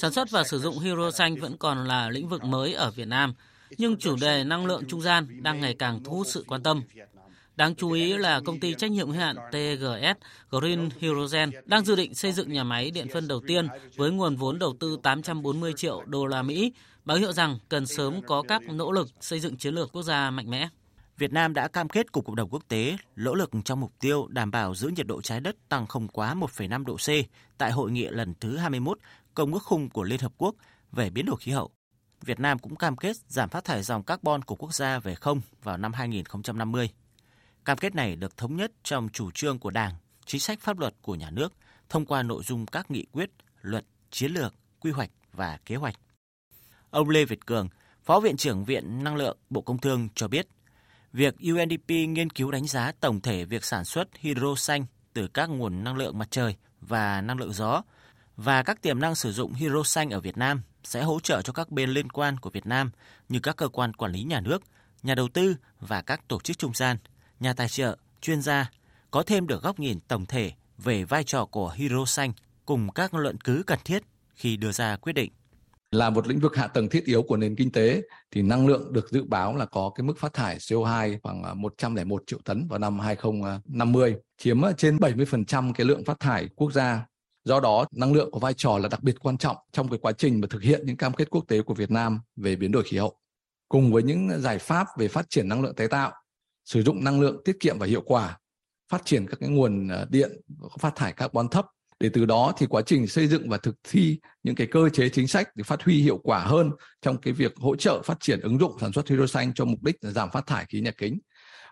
Sản 0.00 0.12
xuất 0.12 0.30
và 0.30 0.44
sử 0.44 0.58
dụng 0.58 0.78
hydro 0.78 1.10
xanh 1.10 1.36
vẫn 1.36 1.56
còn 1.58 1.84
là 1.84 2.08
lĩnh 2.08 2.28
vực 2.28 2.44
mới 2.44 2.74
ở 2.74 2.90
Việt 2.90 3.08
Nam, 3.08 3.34
nhưng 3.78 3.96
chủ 3.96 4.16
đề 4.20 4.44
năng 4.44 4.66
lượng 4.66 4.82
trung 4.88 5.02
gian 5.02 5.42
đang 5.42 5.60
ngày 5.60 5.74
càng 5.78 6.04
thu 6.04 6.12
hút 6.12 6.26
sự 6.26 6.44
quan 6.46 6.62
tâm. 6.62 6.82
Đáng 7.56 7.74
chú 7.74 7.90
ý 7.90 8.12
là 8.12 8.40
công 8.44 8.60
ty 8.60 8.74
trách 8.74 8.90
nhiệm 8.90 9.06
hữu 9.06 9.16
hạn 9.16 9.36
TGS 9.50 10.24
Green 10.50 10.88
Hydrogen 10.98 11.50
đang 11.64 11.84
dự 11.84 11.96
định 11.96 12.14
xây 12.14 12.32
dựng 12.32 12.52
nhà 12.52 12.64
máy 12.64 12.90
điện 12.90 13.06
phân 13.12 13.28
đầu 13.28 13.40
tiên 13.46 13.68
với 13.96 14.10
nguồn 14.10 14.36
vốn 14.36 14.58
đầu 14.58 14.74
tư 14.80 14.98
840 15.02 15.72
triệu 15.76 16.02
đô 16.06 16.26
la 16.26 16.42
Mỹ, 16.42 16.72
báo 17.04 17.16
hiệu 17.16 17.32
rằng 17.32 17.58
cần 17.68 17.86
sớm 17.86 18.22
có 18.26 18.42
các 18.48 18.62
nỗ 18.62 18.92
lực 18.92 19.08
xây 19.20 19.40
dựng 19.40 19.56
chiến 19.56 19.74
lược 19.74 19.92
quốc 19.92 20.02
gia 20.02 20.30
mạnh 20.30 20.50
mẽ. 20.50 20.68
Việt 21.18 21.32
Nam 21.32 21.54
đã 21.54 21.68
cam 21.68 21.88
kết 21.88 22.12
cùng 22.12 22.24
cộng 22.24 22.36
đồng 22.36 22.48
quốc 22.50 22.62
tế 22.68 22.96
nỗ 23.16 23.34
lực 23.34 23.50
trong 23.64 23.80
mục 23.80 23.92
tiêu 24.00 24.26
đảm 24.28 24.50
bảo 24.50 24.74
giữ 24.74 24.88
nhiệt 24.96 25.06
độ 25.06 25.22
trái 25.22 25.40
đất 25.40 25.56
tăng 25.68 25.86
không 25.86 26.08
quá 26.08 26.34
1,5 26.34 26.84
độ 26.84 26.96
C 26.96 27.08
tại 27.58 27.72
hội 27.72 27.90
nghị 27.90 28.06
lần 28.06 28.34
thứ 28.40 28.56
21 28.56 28.98
Công 29.34 29.54
ước 29.54 29.62
khung 29.62 29.90
của 29.90 30.02
Liên 30.02 30.20
Hợp 30.20 30.32
Quốc 30.38 30.54
về 30.92 31.10
biến 31.10 31.26
đổi 31.26 31.36
khí 31.40 31.52
hậu. 31.52 31.70
Việt 32.20 32.40
Nam 32.40 32.58
cũng 32.58 32.76
cam 32.76 32.96
kết 32.96 33.16
giảm 33.28 33.48
phát 33.48 33.64
thải 33.64 33.82
dòng 33.82 34.02
carbon 34.02 34.42
của 34.42 34.54
quốc 34.54 34.74
gia 34.74 34.98
về 34.98 35.14
không 35.14 35.40
vào 35.62 35.76
năm 35.76 35.92
2050. 35.92 36.90
Cam 37.64 37.78
kết 37.78 37.94
này 37.94 38.16
được 38.16 38.36
thống 38.36 38.56
nhất 38.56 38.72
trong 38.82 39.08
chủ 39.12 39.30
trương 39.30 39.58
của 39.58 39.70
Đảng, 39.70 39.94
chính 40.26 40.40
sách 40.40 40.60
pháp 40.60 40.78
luật 40.78 40.94
của 41.02 41.14
nhà 41.14 41.30
nước 41.30 41.52
thông 41.88 42.06
qua 42.06 42.22
nội 42.22 42.42
dung 42.42 42.66
các 42.66 42.90
nghị 42.90 43.04
quyết, 43.12 43.30
luật, 43.62 43.84
chiến 44.10 44.32
lược, 44.32 44.54
quy 44.80 44.90
hoạch 44.90 45.10
và 45.32 45.58
kế 45.66 45.76
hoạch. 45.76 45.94
Ông 46.90 47.08
Lê 47.08 47.24
Việt 47.24 47.46
Cường, 47.46 47.68
Phó 48.04 48.20
Viện 48.20 48.36
trưởng 48.36 48.64
Viện 48.64 49.04
Năng 49.04 49.16
lượng 49.16 49.38
Bộ 49.50 49.60
Công 49.60 49.78
Thương 49.78 50.08
cho 50.14 50.28
biết, 50.28 50.46
việc 51.12 51.34
UNDP 51.38 51.88
nghiên 51.88 52.30
cứu 52.30 52.50
đánh 52.50 52.66
giá 52.66 52.92
tổng 53.00 53.20
thể 53.20 53.44
việc 53.44 53.64
sản 53.64 53.84
xuất 53.84 54.08
hydro 54.16 54.54
xanh 54.56 54.86
từ 55.12 55.28
các 55.28 55.50
nguồn 55.50 55.84
năng 55.84 55.96
lượng 55.96 56.18
mặt 56.18 56.28
trời 56.30 56.56
và 56.80 57.20
năng 57.20 57.38
lượng 57.38 57.52
gió 57.52 57.82
và 58.36 58.62
các 58.62 58.82
tiềm 58.82 59.00
năng 59.00 59.14
sử 59.14 59.32
dụng 59.32 59.54
hydro 59.54 59.82
xanh 59.82 60.10
ở 60.10 60.20
Việt 60.20 60.36
Nam 60.36 60.62
sẽ 60.84 61.02
hỗ 61.02 61.20
trợ 61.20 61.42
cho 61.42 61.52
các 61.52 61.70
bên 61.70 61.90
liên 61.90 62.10
quan 62.10 62.38
của 62.38 62.50
Việt 62.50 62.66
Nam 62.66 62.90
như 63.28 63.40
các 63.40 63.56
cơ 63.56 63.68
quan 63.68 63.92
quản 63.92 64.12
lý 64.12 64.22
nhà 64.22 64.40
nước, 64.40 64.62
nhà 65.02 65.14
đầu 65.14 65.28
tư 65.28 65.56
và 65.80 66.02
các 66.02 66.28
tổ 66.28 66.40
chức 66.40 66.58
trung 66.58 66.74
gian, 66.74 66.96
nhà 67.40 67.52
tài 67.52 67.68
trợ, 67.68 67.96
chuyên 68.20 68.42
gia 68.42 68.70
có 69.10 69.22
thêm 69.22 69.46
được 69.46 69.62
góc 69.62 69.78
nhìn 69.78 69.98
tổng 70.08 70.26
thể 70.26 70.52
về 70.78 71.04
vai 71.04 71.24
trò 71.24 71.44
của 71.44 71.72
hydro 71.76 72.04
xanh 72.04 72.32
cùng 72.66 72.92
các 72.92 73.14
luận 73.14 73.36
cứ 73.44 73.62
cần 73.66 73.78
thiết 73.84 74.02
khi 74.34 74.56
đưa 74.56 74.72
ra 74.72 74.96
quyết 74.96 75.12
định. 75.12 75.32
Là 75.90 76.10
một 76.10 76.26
lĩnh 76.26 76.40
vực 76.40 76.56
hạ 76.56 76.66
tầng 76.66 76.88
thiết 76.88 77.04
yếu 77.04 77.22
của 77.22 77.36
nền 77.36 77.56
kinh 77.56 77.72
tế 77.72 78.02
thì 78.30 78.42
năng 78.42 78.66
lượng 78.66 78.92
được 78.92 79.10
dự 79.10 79.24
báo 79.24 79.56
là 79.56 79.66
có 79.66 79.90
cái 79.94 80.04
mức 80.04 80.18
phát 80.18 80.32
thải 80.32 80.58
CO2 80.58 81.18
khoảng 81.22 81.42
à, 81.42 81.54
101 81.54 82.22
triệu 82.26 82.38
tấn 82.44 82.66
vào 82.68 82.78
năm 82.78 82.98
2050, 82.98 84.16
chiếm 84.38 84.64
à, 84.64 84.72
trên 84.72 84.96
70% 84.96 85.72
cái 85.72 85.86
lượng 85.86 86.04
phát 86.04 86.20
thải 86.20 86.48
quốc 86.56 86.72
gia. 86.72 87.06
Do 87.44 87.60
đó, 87.60 87.86
năng 87.96 88.12
lượng 88.12 88.30
có 88.32 88.38
vai 88.38 88.54
trò 88.54 88.78
là 88.78 88.88
đặc 88.88 89.02
biệt 89.02 89.14
quan 89.20 89.38
trọng 89.38 89.56
trong 89.72 89.88
cái 89.88 89.98
quá 90.02 90.12
trình 90.12 90.40
mà 90.40 90.46
thực 90.50 90.62
hiện 90.62 90.86
những 90.86 90.96
cam 90.96 91.12
kết 91.12 91.30
quốc 91.30 91.44
tế 91.48 91.62
của 91.62 91.74
Việt 91.74 91.90
Nam 91.90 92.20
về 92.36 92.56
biến 92.56 92.72
đổi 92.72 92.82
khí 92.82 92.98
hậu. 92.98 93.18
Cùng 93.68 93.92
với 93.92 94.02
những 94.02 94.40
giải 94.40 94.58
pháp 94.58 94.86
về 94.98 95.08
phát 95.08 95.30
triển 95.30 95.48
năng 95.48 95.62
lượng 95.62 95.74
tái 95.74 95.88
tạo, 95.88 96.12
sử 96.64 96.82
dụng 96.82 97.04
năng 97.04 97.20
lượng 97.20 97.42
tiết 97.44 97.60
kiệm 97.60 97.78
và 97.78 97.86
hiệu 97.86 98.02
quả, 98.06 98.38
phát 98.88 99.04
triển 99.04 99.26
các 99.26 99.36
cái 99.40 99.48
nguồn 99.48 99.88
ờ, 99.88 100.06
điện 100.10 100.40
có 100.60 100.76
phát 100.80 100.96
thải 100.96 101.12
carbon 101.12 101.48
thấp 101.48 101.66
để 102.00 102.10
từ 102.12 102.24
đó 102.24 102.52
thì 102.58 102.66
quá 102.66 102.82
trình 102.86 103.06
xây 103.06 103.26
dựng 103.26 103.48
và 103.48 103.58
thực 103.58 103.76
thi 103.90 104.18
những 104.42 104.54
cái 104.54 104.66
cơ 104.66 104.88
chế 104.88 105.08
chính 105.08 105.28
sách 105.28 105.48
để 105.56 105.64
phát 105.64 105.82
huy 105.82 106.02
hiệu 106.02 106.18
quả 106.18 106.38
hơn 106.38 106.70
trong 107.02 107.16
cái 107.16 107.32
việc 107.32 107.56
hỗ 107.56 107.76
trợ 107.76 108.02
phát 108.02 108.20
triển 108.20 108.40
ứng 108.40 108.58
dụng 108.58 108.78
sản 108.80 108.92
xuất 108.92 109.08
hydro 109.08 109.26
xanh 109.26 109.54
cho 109.54 109.64
mục 109.64 109.82
đích 109.82 109.96
giảm 110.00 110.30
phát 110.30 110.46
thải 110.46 110.66
khí 110.68 110.80
nhà 110.80 110.90
kính 110.90 111.18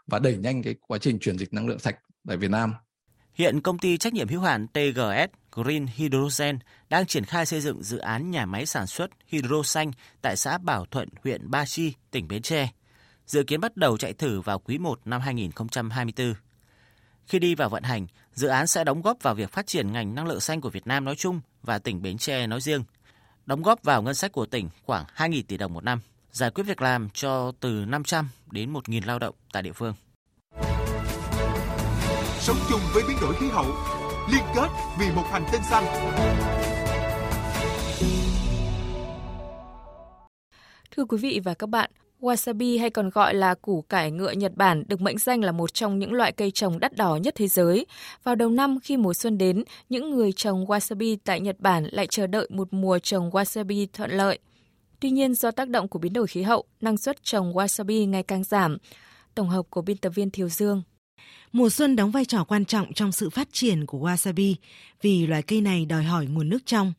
và 0.06 0.18
đẩy 0.18 0.36
nhanh 0.36 0.62
cái 0.62 0.74
quá 0.80 0.98
trình 0.98 1.18
chuyển 1.18 1.38
dịch 1.38 1.52
năng 1.52 1.66
lượng 1.68 1.78
sạch 1.78 1.96
tại 2.28 2.36
Việt 2.36 2.50
Nam. 2.50 2.74
Hiện 3.34 3.60
công 3.60 3.78
ty 3.78 3.98
trách 3.98 4.12
nhiệm 4.12 4.28
hữu 4.28 4.40
hạn 4.40 4.66
TGS 4.68 5.36
Green 5.52 5.86
Hydrogen 5.86 6.58
đang 6.88 7.06
triển 7.06 7.24
khai 7.24 7.46
xây 7.46 7.60
dựng 7.60 7.82
dự 7.82 7.98
án 7.98 8.30
nhà 8.30 8.46
máy 8.46 8.66
sản 8.66 8.86
xuất 8.86 9.10
hydro 9.26 9.62
xanh 9.64 9.90
tại 10.22 10.36
xã 10.36 10.58
Bảo 10.58 10.86
Thuận, 10.90 11.08
huyện 11.24 11.50
Ba 11.50 11.66
Chi, 11.66 11.92
tỉnh 12.10 12.28
Bến 12.28 12.42
Tre. 12.42 12.68
Dự 13.26 13.42
kiến 13.42 13.60
bắt 13.60 13.76
đầu 13.76 13.96
chạy 13.96 14.12
thử 14.12 14.40
vào 14.40 14.58
quý 14.58 14.78
1 14.78 15.00
năm 15.04 15.20
2024. 15.20 16.34
Khi 17.26 17.38
đi 17.38 17.54
vào 17.54 17.68
vận 17.68 17.82
hành, 17.82 18.06
dự 18.32 18.48
án 18.48 18.66
sẽ 18.66 18.84
đóng 18.84 19.02
góp 19.02 19.22
vào 19.22 19.34
việc 19.34 19.52
phát 19.52 19.66
triển 19.66 19.92
ngành 19.92 20.14
năng 20.14 20.26
lượng 20.26 20.40
xanh 20.40 20.60
của 20.60 20.70
Việt 20.70 20.86
Nam 20.86 21.04
nói 21.04 21.14
chung 21.16 21.40
và 21.62 21.78
tỉnh 21.78 22.02
Bến 22.02 22.18
Tre 22.18 22.46
nói 22.46 22.60
riêng, 22.60 22.84
đóng 23.46 23.62
góp 23.62 23.82
vào 23.82 24.02
ngân 24.02 24.14
sách 24.14 24.32
của 24.32 24.46
tỉnh 24.46 24.68
khoảng 24.82 25.04
2.000 25.16 25.42
tỷ 25.48 25.56
đồng 25.56 25.74
một 25.74 25.84
năm, 25.84 26.00
giải 26.30 26.50
quyết 26.50 26.64
việc 26.64 26.82
làm 26.82 27.10
cho 27.10 27.52
từ 27.60 27.84
500 27.84 28.28
đến 28.50 28.72
1.000 28.72 29.06
lao 29.06 29.18
động 29.18 29.34
tại 29.52 29.62
địa 29.62 29.72
phương. 29.72 29.94
Sống 32.40 32.56
chung 32.68 32.80
với 32.94 33.02
biến 33.08 33.16
đổi 33.20 33.34
khí 33.40 33.46
hậu, 33.50 33.66
liên 34.32 34.44
kết 34.54 34.68
vì 34.98 35.06
một 35.14 35.24
hành 35.30 35.44
tinh 35.52 35.62
xanh. 35.70 35.84
Thưa 40.90 41.04
quý 41.04 41.18
vị 41.18 41.40
và 41.44 41.54
các 41.54 41.68
bạn, 41.68 41.90
Wasabi 42.22 42.80
hay 42.80 42.90
còn 42.90 43.10
gọi 43.10 43.34
là 43.34 43.54
củ 43.54 43.82
cải 43.82 44.10
ngựa 44.10 44.30
Nhật 44.30 44.52
Bản 44.56 44.84
được 44.88 45.00
mệnh 45.00 45.18
danh 45.18 45.44
là 45.44 45.52
một 45.52 45.74
trong 45.74 45.98
những 45.98 46.12
loại 46.12 46.32
cây 46.32 46.50
trồng 46.50 46.80
đắt 46.80 46.96
đỏ 46.96 47.16
nhất 47.16 47.34
thế 47.36 47.48
giới. 47.48 47.86
Vào 48.24 48.34
đầu 48.34 48.50
năm 48.50 48.78
khi 48.82 48.96
mùa 48.96 49.14
xuân 49.14 49.38
đến, 49.38 49.64
những 49.88 50.10
người 50.10 50.32
trồng 50.32 50.66
wasabi 50.66 51.16
tại 51.24 51.40
Nhật 51.40 51.60
Bản 51.60 51.84
lại 51.90 52.06
chờ 52.06 52.26
đợi 52.26 52.48
một 52.50 52.68
mùa 52.70 52.98
trồng 52.98 53.30
wasabi 53.30 53.86
thuận 53.92 54.10
lợi. 54.10 54.38
Tuy 55.00 55.10
nhiên 55.10 55.34
do 55.34 55.50
tác 55.50 55.68
động 55.68 55.88
của 55.88 55.98
biến 55.98 56.12
đổi 56.12 56.26
khí 56.26 56.42
hậu, 56.42 56.64
năng 56.80 56.96
suất 56.96 57.24
trồng 57.24 57.52
wasabi 57.52 58.08
ngày 58.08 58.22
càng 58.22 58.44
giảm. 58.44 58.78
Tổng 59.34 59.48
hợp 59.48 59.66
của 59.70 59.82
biên 59.82 59.96
tập 59.96 60.10
viên 60.14 60.30
Thiều 60.30 60.48
Dương. 60.48 60.82
Mùa 61.52 61.70
xuân 61.70 61.96
đóng 61.96 62.10
vai 62.10 62.24
trò 62.24 62.44
quan 62.44 62.64
trọng 62.64 62.92
trong 62.92 63.12
sự 63.12 63.30
phát 63.30 63.48
triển 63.52 63.86
của 63.86 63.98
wasabi 63.98 64.54
vì 65.02 65.26
loài 65.26 65.42
cây 65.42 65.60
này 65.60 65.86
đòi 65.86 66.02
hỏi 66.02 66.26
nguồn 66.26 66.48
nước 66.48 66.66
trong. 66.66 66.92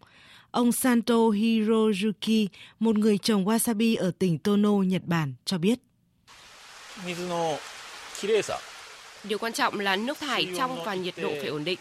Ông 0.53 0.72
Santo 0.72 1.29
Hiroyuki, 1.29 2.50
một 2.79 2.98
người 2.98 3.17
trồng 3.17 3.45
wasabi 3.45 3.98
ở 4.00 4.12
tỉnh 4.19 4.39
Tono, 4.39 4.72
Nhật 4.72 5.01
Bản, 5.05 5.33
cho 5.45 5.57
biết. 5.57 5.79
Điều 9.24 9.38
quan 9.38 9.53
trọng 9.53 9.79
là 9.79 9.95
nước 9.95 10.17
thải 10.19 10.48
trong 10.57 10.83
và 10.86 10.95
nhiệt 10.95 11.13
độ 11.17 11.29
phải 11.39 11.48
ổn 11.48 11.63
định. 11.63 11.79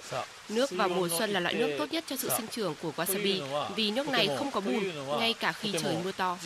Nước 0.49 0.71
vào 0.71 0.89
mùa 0.89 1.09
xuân 1.19 1.31
là 1.31 1.41
loại 1.41 1.55
nước 1.55 1.77
tốt 1.79 1.93
nhất 1.93 2.05
cho 2.07 2.17
sự 2.17 2.31
sinh 2.37 2.47
trưởng 2.47 2.75
của 2.83 2.93
wasabi 2.97 3.65
vì 3.77 3.91
nước 3.91 4.09
này 4.09 4.29
không 4.39 4.51
có 4.51 4.61
bùn 4.61 4.85
ngay 5.19 5.33
cả 5.33 5.53
khi 5.53 5.73
trời 5.83 5.97
mưa 6.05 6.13
to. 6.13 6.39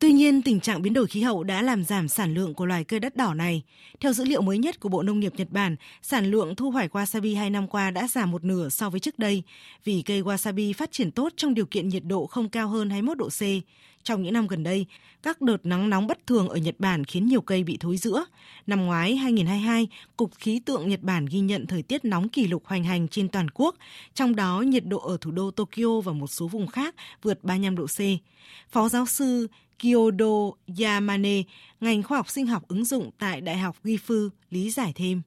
Tuy 0.00 0.12
nhiên, 0.12 0.42
tình 0.42 0.60
trạng 0.60 0.82
biến 0.82 0.92
đổi 0.92 1.06
khí 1.06 1.22
hậu 1.22 1.44
đã 1.44 1.62
làm 1.62 1.84
giảm 1.84 2.08
sản 2.08 2.34
lượng 2.34 2.54
của 2.54 2.66
loài 2.66 2.84
cây 2.84 3.00
đất 3.00 3.16
đỏ 3.16 3.34
này. 3.34 3.62
Theo 4.00 4.12
dữ 4.12 4.24
liệu 4.24 4.42
mới 4.42 4.58
nhất 4.58 4.80
của 4.80 4.88
Bộ 4.88 5.02
Nông 5.02 5.20
nghiệp 5.20 5.32
Nhật 5.36 5.50
Bản, 5.50 5.76
sản 6.02 6.30
lượng 6.30 6.54
thu 6.54 6.70
hoạch 6.70 6.96
wasabi 6.96 7.36
hai 7.36 7.50
năm 7.50 7.68
qua 7.68 7.90
đã 7.90 8.08
giảm 8.08 8.30
một 8.30 8.44
nửa 8.44 8.68
so 8.68 8.90
với 8.90 9.00
trước 9.00 9.18
đây, 9.18 9.42
vì 9.84 10.02
cây 10.02 10.22
wasabi 10.22 10.72
phát 10.72 10.92
triển 10.92 11.10
tốt 11.10 11.32
trong 11.36 11.54
điều 11.54 11.66
kiện 11.66 11.88
nhiệt 11.88 12.02
độ 12.04 12.26
không 12.26 12.48
cao 12.48 12.68
hơn 12.68 12.90
21 12.90 13.18
độ 13.18 13.28
C. 13.28 13.40
Trong 14.02 14.22
những 14.22 14.32
năm 14.32 14.46
gần 14.46 14.62
đây, 14.62 14.86
các 15.22 15.40
đợt 15.40 15.66
nắng 15.66 15.90
nóng 15.90 16.06
bất 16.06 16.26
thường 16.26 16.48
ở 16.48 16.56
Nhật 16.56 16.74
Bản 16.78 17.04
khiến 17.04 17.26
nhiều 17.26 17.40
cây 17.40 17.64
bị 17.64 17.76
thối 17.80 17.96
rữa. 17.96 18.24
Năm 18.66 18.86
ngoái 18.86 19.16
2022, 19.16 19.88
Cục 20.16 20.34
Khí 20.34 20.60
tượng 20.64 20.88
Nhật 20.88 21.02
Bản 21.02 21.26
ghi 21.26 21.40
nhận 21.40 21.66
thời 21.66 21.82
tiết 21.82 22.04
nóng 22.04 22.28
kỷ 22.28 22.46
lục 22.46 22.62
hoành 22.66 22.84
hành 22.84 23.08
trên 23.08 23.28
toàn 23.28 23.50
quốc, 23.54 23.76
trong 24.14 24.36
đó 24.36 24.60
nhiệt 24.60 24.86
độ 24.86 24.98
ở 24.98 25.16
thủ 25.20 25.30
đô 25.30 25.50
Tokyo 25.50 26.00
và 26.04 26.12
một 26.12 26.26
số 26.26 26.48
vùng 26.48 26.66
khác 26.66 26.94
vượt 27.22 27.44
35 27.44 27.76
độ 27.76 27.86
C. 27.86 28.00
Phó 28.70 28.88
giáo 28.88 29.06
sư 29.06 29.46
Kyodo 29.82 30.52
Yamane, 30.80 31.42
ngành 31.80 32.02
khoa 32.02 32.16
học 32.18 32.30
sinh 32.30 32.46
học 32.46 32.68
ứng 32.68 32.84
dụng 32.84 33.10
tại 33.18 33.40
Đại 33.40 33.58
học 33.58 33.76
Gifu, 33.84 34.28
lý 34.50 34.70
giải 34.70 34.92
thêm. 34.94 35.22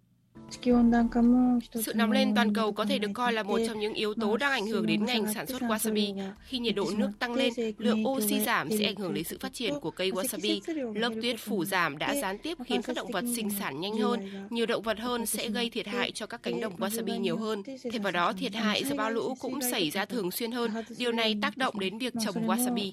Sự 1.73 1.93
nóng 1.95 2.11
lên 2.11 2.35
toàn 2.35 2.53
cầu 2.53 2.71
có 2.71 2.85
thể 2.85 2.99
được 2.99 3.11
coi 3.13 3.33
là 3.33 3.43
một 3.43 3.59
trong 3.67 3.79
những 3.79 3.93
yếu 3.93 4.13
tố 4.13 4.37
đang 4.37 4.51
ảnh 4.51 4.67
hưởng 4.67 4.85
đến 4.85 5.05
ngành 5.05 5.33
sản 5.33 5.47
xuất 5.47 5.61
wasabi. 5.61 6.31
Khi 6.47 6.59
nhiệt 6.59 6.75
độ 6.75 6.91
nước 6.97 7.09
tăng 7.19 7.33
lên, 7.33 7.53
lượng 7.77 8.07
oxy 8.07 8.39
giảm 8.39 8.69
sẽ 8.69 8.85
ảnh 8.85 8.95
hưởng 8.95 9.13
đến 9.13 9.23
sự 9.23 9.37
phát 9.39 9.53
triển 9.53 9.73
của 9.79 9.91
cây 9.91 10.11
wasabi. 10.11 10.59
Lớp 10.95 11.09
tuyết 11.21 11.39
phủ 11.39 11.65
giảm 11.65 11.97
đã 11.97 12.15
gián 12.15 12.37
tiếp 12.37 12.57
khiến 12.65 12.81
các 12.81 12.95
động 12.95 13.11
vật 13.11 13.25
sinh 13.35 13.49
sản 13.49 13.81
nhanh 13.81 13.97
hơn. 13.97 14.19
Nhiều 14.49 14.65
động 14.65 14.83
vật 14.83 14.99
hơn 14.99 15.25
sẽ 15.25 15.49
gây 15.49 15.69
thiệt 15.69 15.87
hại 15.87 16.11
cho 16.11 16.25
các 16.25 16.43
cánh 16.43 16.61
đồng 16.61 16.75
wasabi 16.75 17.19
nhiều 17.19 17.37
hơn. 17.37 17.63
Thêm 17.91 18.01
vào 18.01 18.11
đó, 18.11 18.33
thiệt 18.33 18.53
hại 18.53 18.83
do 18.83 18.95
bão 18.95 19.11
lũ 19.11 19.35
cũng 19.39 19.61
xảy 19.71 19.89
ra 19.89 20.05
thường 20.05 20.31
xuyên 20.31 20.51
hơn. 20.51 20.71
Điều 20.97 21.11
này 21.11 21.37
tác 21.41 21.57
động 21.57 21.79
đến 21.79 21.97
việc 21.97 22.13
trồng 22.25 22.47
wasabi. 22.47 22.91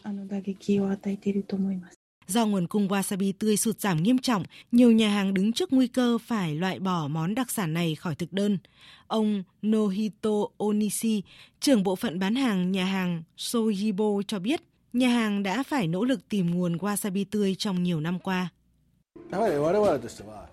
Do 2.31 2.47
nguồn 2.47 2.67
cung 2.67 2.89
wasabi 2.89 3.33
tươi 3.39 3.57
sụt 3.57 3.81
giảm 3.81 4.03
nghiêm 4.03 4.19
trọng, 4.19 4.43
nhiều 4.73 4.93
nhà 4.93 5.09
hàng 5.09 5.35
đứng 5.35 5.53
trước 5.53 5.73
nguy 5.73 5.87
cơ 5.87 6.19
phải 6.19 6.55
loại 6.55 6.79
bỏ 6.79 7.09
món 7.09 7.35
đặc 7.35 7.51
sản 7.51 7.75
này 7.75 7.95
khỏi 7.95 8.15
thực 8.15 8.33
đơn. 8.33 8.59
Ông 9.07 9.43
Nohito 9.67 10.31
Onishi, 10.57 11.23
trưởng 11.61 11.83
bộ 11.83 11.97
phận 11.97 12.19
bán 12.19 12.35
hàng 12.35 12.73
nhà 12.73 12.85
hàng 12.85 13.23
Sojibo 13.37 14.23
cho 14.23 14.39
biết, 14.39 14.61
nhà 14.93 15.09
hàng 15.09 15.43
đã 15.43 15.63
phải 15.63 15.87
nỗ 15.87 16.05
lực 16.05 16.29
tìm 16.29 16.51
nguồn 16.51 16.77
wasabi 16.77 17.25
tươi 17.31 17.55
trong 17.55 17.83
nhiều 17.83 18.01
năm 18.01 18.19
qua. 18.19 18.49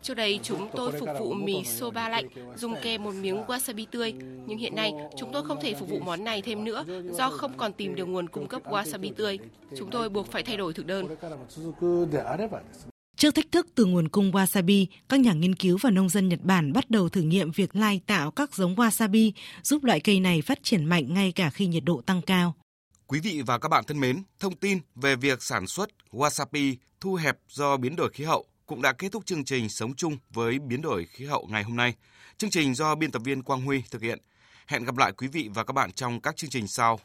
Trước 0.02 0.14
đây 0.14 0.40
chúng 0.44 0.70
tôi 0.76 0.92
phục 1.00 1.10
vụ 1.20 1.34
mì 1.34 1.64
soba 1.66 2.10
lạnh, 2.10 2.28
dùng 2.56 2.76
kèm 2.82 3.04
một 3.04 3.14
miếng 3.22 3.44
wasabi 3.44 3.86
tươi. 3.92 4.14
Nhưng 4.48 4.58
hiện 4.58 4.76
nay 4.76 4.94
chúng 5.18 5.32
tôi 5.34 5.44
không 5.46 5.62
thể 5.62 5.74
phục 5.74 5.90
vụ 5.90 6.00
món 6.00 6.24
này 6.24 6.42
thêm 6.42 6.64
nữa 6.64 6.86
do 7.12 7.30
không 7.30 7.58
còn 7.58 7.74
tìm 7.74 7.96
được 7.96 8.06
nguồn 8.06 8.30
cung 8.30 8.48
cấp 8.48 8.62
wasabi 8.66 9.14
tươi. 9.14 9.40
Chúng 9.78 9.90
tôi 9.90 10.10
buộc 10.10 10.32
phải 10.32 10.44
thay 10.44 10.58
đổi 10.58 10.74
thực 10.74 10.86
đơn. 10.86 11.08
Trước 13.18 13.36
thách 13.36 13.52
thức 13.52 13.68
từ 13.76 13.86
nguồn 13.86 14.08
cung 14.08 14.32
wasabi, 14.32 14.86
các 15.10 15.20
nhà 15.20 15.34
nghiên 15.34 15.56
cứu 15.56 15.78
và 15.82 15.90
nông 15.90 16.10
dân 16.10 16.30
Nhật 16.30 16.40
Bản 16.44 16.74
bắt 16.74 16.90
đầu 16.90 17.10
thử 17.10 17.22
nghiệm 17.22 17.52
việc 17.52 17.76
lai 17.76 18.02
tạo 18.08 18.32
các 18.32 18.56
giống 18.56 18.76
wasabi 18.76 19.32
giúp 19.64 19.84
loại 19.84 20.00
cây 20.00 20.20
này 20.20 20.42
phát 20.42 20.60
triển 20.64 20.86
mạnh 20.86 21.14
ngay 21.14 21.32
cả 21.32 21.50
khi 21.50 21.68
nhiệt 21.68 21.84
độ 21.84 22.02
tăng 22.06 22.22
cao. 22.22 22.56
Quý 23.08 23.20
vị 23.20 23.42
và 23.46 23.58
các 23.58 23.70
bạn 23.70 23.84
thân 23.88 24.00
mến, 24.00 24.24
thông 24.40 24.56
tin 24.56 24.80
về 24.96 25.16
việc 25.16 25.44
sản 25.44 25.68
xuất 25.68 25.90
wasabi 26.12 26.76
thu 27.02 27.16
hẹp 27.16 27.38
do 27.50 27.78
biến 27.78 27.96
đổi 27.96 28.10
khí 28.10 28.24
hậu 28.24 28.46
cũng 28.68 28.82
đã 28.82 28.94
kết 28.94 29.12
thúc 29.12 29.26
chương 29.26 29.46
trình 29.46 29.70
Sống 29.70 29.96
chung 29.96 30.18
với 30.30 30.60
biến 30.60 30.82
đổi 30.82 31.06
khí 31.06 31.26
hậu 31.26 31.48
ngày 31.50 31.64
hôm 31.64 31.76
nay. 31.76 31.94
Chương 32.38 32.50
trình 32.50 32.76
do 32.76 32.96
biên 32.96 33.12
tập 33.12 33.22
viên 33.26 33.44
Quang 33.44 33.62
Huy 33.62 33.84
thực 33.92 34.02
hiện. 34.02 34.20
Hẹn 34.68 34.84
gặp 34.84 34.98
lại 34.98 35.12
quý 35.12 35.28
vị 35.28 35.50
và 35.54 35.64
các 35.64 35.74
bạn 35.74 35.92
trong 35.92 36.22
các 36.22 36.38
chương 36.38 36.50
trình 36.50 36.68
sau. 36.68 37.00